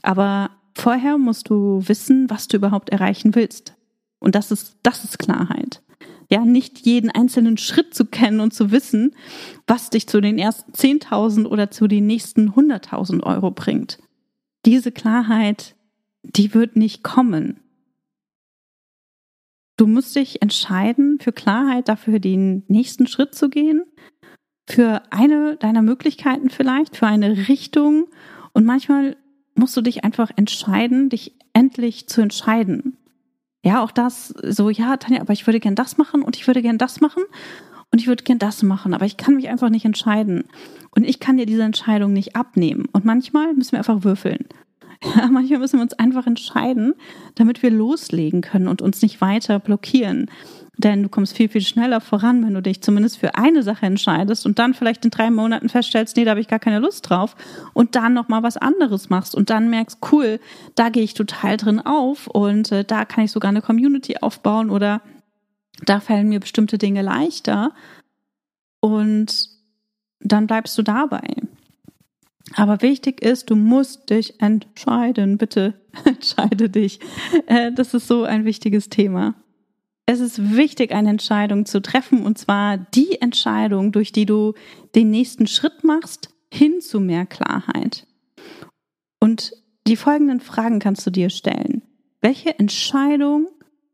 Aber 0.00 0.52
vorher 0.74 1.18
musst 1.18 1.50
du 1.50 1.82
wissen, 1.84 2.30
was 2.30 2.48
du 2.48 2.56
überhaupt 2.56 2.88
erreichen 2.88 3.34
willst. 3.34 3.74
Und 4.20 4.34
das 4.34 4.50
ist, 4.50 4.78
das 4.82 5.04
ist 5.04 5.18
Klarheit. 5.18 5.82
Ja, 6.32 6.46
nicht 6.46 6.86
jeden 6.86 7.10
einzelnen 7.10 7.58
Schritt 7.58 7.92
zu 7.92 8.06
kennen 8.06 8.40
und 8.40 8.54
zu 8.54 8.70
wissen, 8.70 9.14
was 9.66 9.90
dich 9.90 10.06
zu 10.06 10.22
den 10.22 10.38
ersten 10.38 10.72
10.000 10.72 11.44
oder 11.44 11.70
zu 11.70 11.88
den 11.88 12.06
nächsten 12.06 12.52
100.000 12.52 13.22
Euro 13.22 13.50
bringt. 13.50 13.98
Diese 14.64 14.92
Klarheit, 14.92 15.76
die 16.22 16.54
wird 16.54 16.74
nicht 16.74 17.02
kommen. 17.02 17.60
Du 19.76 19.86
musst 19.86 20.16
dich 20.16 20.40
entscheiden, 20.40 21.18
für 21.20 21.32
Klarheit 21.32 21.90
dafür 21.90 22.18
den 22.18 22.64
nächsten 22.66 23.06
Schritt 23.06 23.34
zu 23.34 23.50
gehen, 23.50 23.82
für 24.66 25.02
eine 25.10 25.58
deiner 25.58 25.82
Möglichkeiten 25.82 26.48
vielleicht, 26.48 26.96
für 26.96 27.08
eine 27.08 27.46
Richtung. 27.46 28.06
Und 28.54 28.64
manchmal 28.64 29.18
musst 29.54 29.76
du 29.76 29.82
dich 29.82 30.02
einfach 30.02 30.30
entscheiden, 30.36 31.10
dich 31.10 31.36
endlich 31.52 32.08
zu 32.08 32.22
entscheiden. 32.22 32.96
Ja, 33.64 33.82
auch 33.82 33.92
das 33.92 34.28
so, 34.28 34.70
ja, 34.70 34.96
Tanja, 34.96 35.20
aber 35.20 35.32
ich 35.32 35.46
würde 35.46 35.60
gern 35.60 35.74
das 35.74 35.96
machen 35.96 36.22
und 36.22 36.36
ich 36.36 36.46
würde 36.46 36.62
gern 36.62 36.78
das 36.78 37.00
machen 37.00 37.22
und 37.92 38.00
ich 38.00 38.08
würde 38.08 38.24
gern 38.24 38.38
das 38.38 38.62
machen, 38.62 38.94
aber 38.94 39.04
ich 39.04 39.16
kann 39.16 39.36
mich 39.36 39.48
einfach 39.48 39.68
nicht 39.68 39.84
entscheiden. 39.84 40.44
Und 40.90 41.04
ich 41.04 41.20
kann 41.20 41.36
dir 41.36 41.46
diese 41.46 41.62
Entscheidung 41.62 42.12
nicht 42.12 42.36
abnehmen. 42.36 42.86
Und 42.92 43.04
manchmal 43.04 43.54
müssen 43.54 43.72
wir 43.72 43.78
einfach 43.78 44.04
würfeln. 44.04 44.46
Ja, 45.16 45.26
manchmal 45.26 45.58
müssen 45.58 45.78
wir 45.78 45.82
uns 45.82 45.94
einfach 45.94 46.28
entscheiden, 46.28 46.94
damit 47.34 47.60
wir 47.64 47.72
loslegen 47.72 48.40
können 48.40 48.68
und 48.68 48.80
uns 48.80 49.02
nicht 49.02 49.20
weiter 49.20 49.58
blockieren. 49.58 50.30
Denn 50.78 51.02
du 51.02 51.10
kommst 51.10 51.36
viel, 51.36 51.50
viel 51.50 51.60
schneller 51.60 52.00
voran, 52.00 52.44
wenn 52.44 52.54
du 52.54 52.62
dich 52.62 52.82
zumindest 52.82 53.18
für 53.18 53.34
eine 53.34 53.62
Sache 53.62 53.84
entscheidest 53.84 54.46
und 54.46 54.58
dann 54.58 54.72
vielleicht 54.72 55.04
in 55.04 55.10
drei 55.10 55.30
Monaten 55.30 55.68
feststellst, 55.68 56.16
nee, 56.16 56.24
da 56.24 56.30
habe 56.30 56.40
ich 56.40 56.48
gar 56.48 56.58
keine 56.58 56.78
Lust 56.78 57.10
drauf 57.10 57.36
und 57.74 57.94
dann 57.94 58.14
nochmal 58.14 58.42
was 58.42 58.56
anderes 58.56 59.10
machst 59.10 59.34
und 59.34 59.50
dann 59.50 59.68
merkst, 59.68 59.98
cool, 60.10 60.40
da 60.74 60.88
gehe 60.88 61.02
ich 61.02 61.12
total 61.12 61.58
drin 61.58 61.78
auf 61.78 62.26
und 62.26 62.72
äh, 62.72 62.84
da 62.84 63.04
kann 63.04 63.24
ich 63.24 63.32
sogar 63.32 63.50
eine 63.50 63.60
Community 63.60 64.16
aufbauen 64.22 64.70
oder 64.70 65.02
da 65.84 66.00
fallen 66.00 66.30
mir 66.30 66.40
bestimmte 66.40 66.78
Dinge 66.78 67.02
leichter 67.02 67.72
und 68.80 69.50
dann 70.20 70.46
bleibst 70.46 70.78
du 70.78 70.82
dabei. 70.82 71.22
Aber 72.54 72.82
wichtig 72.82 73.22
ist, 73.22 73.50
du 73.50 73.56
musst 73.56 74.10
dich 74.10 74.40
entscheiden. 74.40 75.38
Bitte 75.38 75.74
entscheide 76.04 76.68
dich. 76.68 77.00
Äh, 77.46 77.72
das 77.72 77.94
ist 77.94 78.08
so 78.08 78.24
ein 78.24 78.44
wichtiges 78.44 78.88
Thema. 78.88 79.34
Es 80.06 80.20
ist 80.20 80.56
wichtig, 80.56 80.92
eine 80.92 81.10
Entscheidung 81.10 81.64
zu 81.64 81.80
treffen, 81.80 82.24
und 82.24 82.36
zwar 82.36 82.76
die 82.76 83.20
Entscheidung, 83.20 83.92
durch 83.92 84.12
die 84.12 84.26
du 84.26 84.54
den 84.94 85.10
nächsten 85.10 85.46
Schritt 85.46 85.84
machst, 85.84 86.30
hin 86.52 86.80
zu 86.80 87.00
mehr 87.00 87.24
Klarheit. 87.24 88.06
Und 89.20 89.52
die 89.86 89.96
folgenden 89.96 90.40
Fragen 90.40 90.80
kannst 90.80 91.06
du 91.06 91.10
dir 91.10 91.30
stellen. 91.30 91.82
Welche 92.20 92.58
Entscheidung 92.58 93.48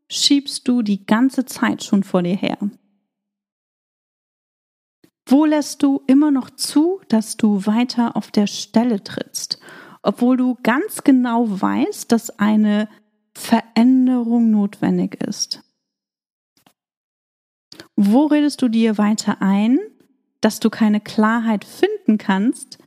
schiebst 0.07 0.67
du 0.67 0.81
die 0.81 1.05
ganze 1.05 1.45
Zeit 1.45 1.83
schon 1.83 2.03
vor 2.03 2.23
dir 2.23 2.35
her? 2.35 2.57
Wo 5.27 5.45
lässt 5.45 5.83
du 5.83 6.01
immer 6.07 6.31
noch 6.31 6.49
zu, 6.49 7.01
dass 7.07 7.37
du 7.37 7.67
weiter 7.67 8.15
auf 8.15 8.31
der 8.31 8.47
Stelle 8.47 9.03
trittst, 9.03 9.59
obwohl 10.01 10.37
du 10.37 10.57
ganz 10.63 11.03
genau 11.03 11.45
weißt, 11.61 12.11
dass 12.11 12.31
eine 12.39 12.89
Veränderung 13.35 14.49
notwendig 14.49 15.21
ist? 15.23 15.63
Wo 18.01 18.27
redest 18.27 18.61
du 18.61 18.69
dir 18.69 18.97
weiter 18.97 19.41
ein, 19.41 19.79
dass 20.41 20.59
du 20.59 20.69
keine 20.69 21.01
Klarheit 21.01 21.65
finden 21.65 22.17
kannst, 22.17 22.77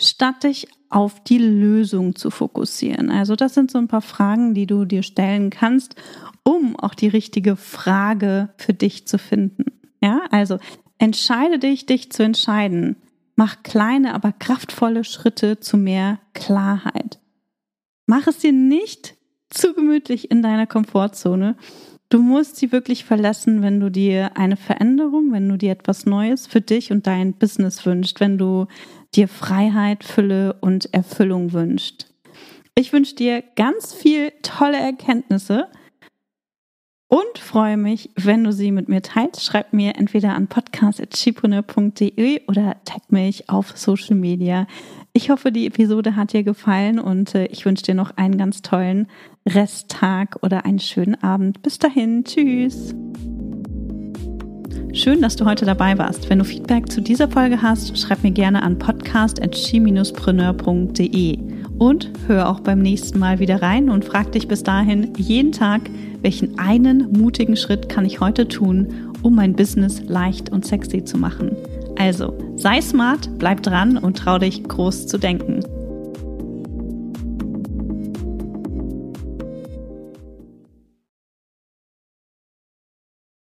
statt 0.00 0.44
dich 0.44 0.68
auf 0.88 1.22
die 1.24 1.38
Lösung 1.38 2.14
zu 2.14 2.30
fokussieren? 2.30 3.10
Also 3.10 3.34
das 3.34 3.54
sind 3.54 3.70
so 3.70 3.78
ein 3.78 3.88
paar 3.88 4.02
Fragen, 4.02 4.54
die 4.54 4.66
du 4.66 4.84
dir 4.84 5.02
stellen 5.02 5.50
kannst, 5.50 5.96
um 6.44 6.76
auch 6.76 6.94
die 6.94 7.08
richtige 7.08 7.56
Frage 7.56 8.50
für 8.56 8.72
dich 8.72 9.08
zu 9.08 9.18
finden. 9.18 9.64
Ja, 10.00 10.22
also 10.30 10.58
Entscheide 11.02 11.58
dich, 11.58 11.84
dich 11.84 12.12
zu 12.12 12.22
entscheiden. 12.22 12.94
Mach 13.34 13.64
kleine, 13.64 14.14
aber 14.14 14.30
kraftvolle 14.30 15.02
Schritte 15.02 15.58
zu 15.58 15.76
mehr 15.76 16.20
Klarheit. 16.32 17.18
Mach 18.06 18.28
es 18.28 18.38
dir 18.38 18.52
nicht 18.52 19.16
zu 19.50 19.74
gemütlich 19.74 20.30
in 20.30 20.42
deiner 20.42 20.68
Komfortzone. 20.68 21.56
Du 22.12 22.20
musst 22.20 22.56
sie 22.56 22.72
wirklich 22.72 23.06
verlassen, 23.06 23.62
wenn 23.62 23.80
du 23.80 23.90
dir 23.90 24.36
eine 24.36 24.58
Veränderung, 24.58 25.32
wenn 25.32 25.48
du 25.48 25.56
dir 25.56 25.72
etwas 25.72 26.04
Neues 26.04 26.46
für 26.46 26.60
dich 26.60 26.92
und 26.92 27.06
dein 27.06 27.32
Business 27.32 27.86
wünschst, 27.86 28.20
wenn 28.20 28.36
du 28.36 28.66
dir 29.14 29.28
Freiheit, 29.28 30.04
Fülle 30.04 30.52
und 30.60 30.92
Erfüllung 30.92 31.54
wünschst. 31.54 32.12
Ich 32.74 32.92
wünsche 32.92 33.14
dir 33.14 33.42
ganz 33.56 33.94
viel 33.94 34.30
tolle 34.42 34.76
Erkenntnisse 34.76 35.68
und 37.08 37.38
freue 37.38 37.78
mich, 37.78 38.10
wenn 38.16 38.44
du 38.44 38.52
sie 38.52 38.72
mit 38.72 38.90
mir 38.90 39.00
teilst. 39.00 39.42
Schreib 39.42 39.72
mir 39.72 39.96
entweder 39.96 40.34
an 40.34 40.48
podcast.chipune.de 40.48 42.42
oder 42.46 42.76
tag 42.84 43.10
mich 43.10 43.48
auf 43.48 43.78
Social 43.78 44.16
Media. 44.16 44.66
Ich 45.14 45.28
hoffe, 45.28 45.52
die 45.52 45.66
Episode 45.66 46.16
hat 46.16 46.32
dir 46.32 46.42
gefallen 46.42 46.98
und 46.98 47.34
äh, 47.34 47.44
ich 47.46 47.66
wünsche 47.66 47.82
dir 47.82 47.94
noch 47.94 48.16
einen 48.16 48.38
ganz 48.38 48.62
tollen 48.62 49.08
Resttag 49.46 50.38
oder 50.40 50.64
einen 50.64 50.78
schönen 50.78 51.22
Abend. 51.22 51.60
Bis 51.60 51.78
dahin, 51.78 52.24
tschüss. 52.24 52.94
Schön, 54.94 55.20
dass 55.20 55.36
du 55.36 55.44
heute 55.44 55.66
dabei 55.66 55.98
warst. 55.98 56.30
Wenn 56.30 56.38
du 56.38 56.46
Feedback 56.46 56.90
zu 56.90 57.02
dieser 57.02 57.28
Folge 57.28 57.60
hast, 57.60 57.98
schreib 57.98 58.22
mir 58.22 58.30
gerne 58.30 58.62
an 58.62 58.78
podcast.chi-preneur.de 58.78 61.38
und 61.78 62.10
hör 62.26 62.48
auch 62.48 62.60
beim 62.60 62.78
nächsten 62.78 63.18
Mal 63.18 63.38
wieder 63.38 63.60
rein 63.60 63.90
und 63.90 64.06
frag 64.06 64.32
dich 64.32 64.48
bis 64.48 64.62
dahin 64.62 65.12
jeden 65.18 65.52
Tag, 65.52 65.82
welchen 66.22 66.58
einen 66.58 67.12
mutigen 67.12 67.56
Schritt 67.56 67.90
kann 67.90 68.06
ich 68.06 68.20
heute 68.20 68.48
tun, 68.48 69.12
um 69.20 69.34
mein 69.34 69.52
Business 69.52 70.00
leicht 70.06 70.48
und 70.48 70.64
sexy 70.64 71.04
zu 71.04 71.18
machen. 71.18 71.54
Also, 71.98 72.36
sei 72.56 72.80
smart, 72.80 73.28
bleib 73.38 73.62
dran 73.62 73.98
und 73.98 74.18
trau 74.18 74.38
dich 74.38 74.64
groß 74.64 75.06
zu 75.06 75.18
denken. 75.18 75.60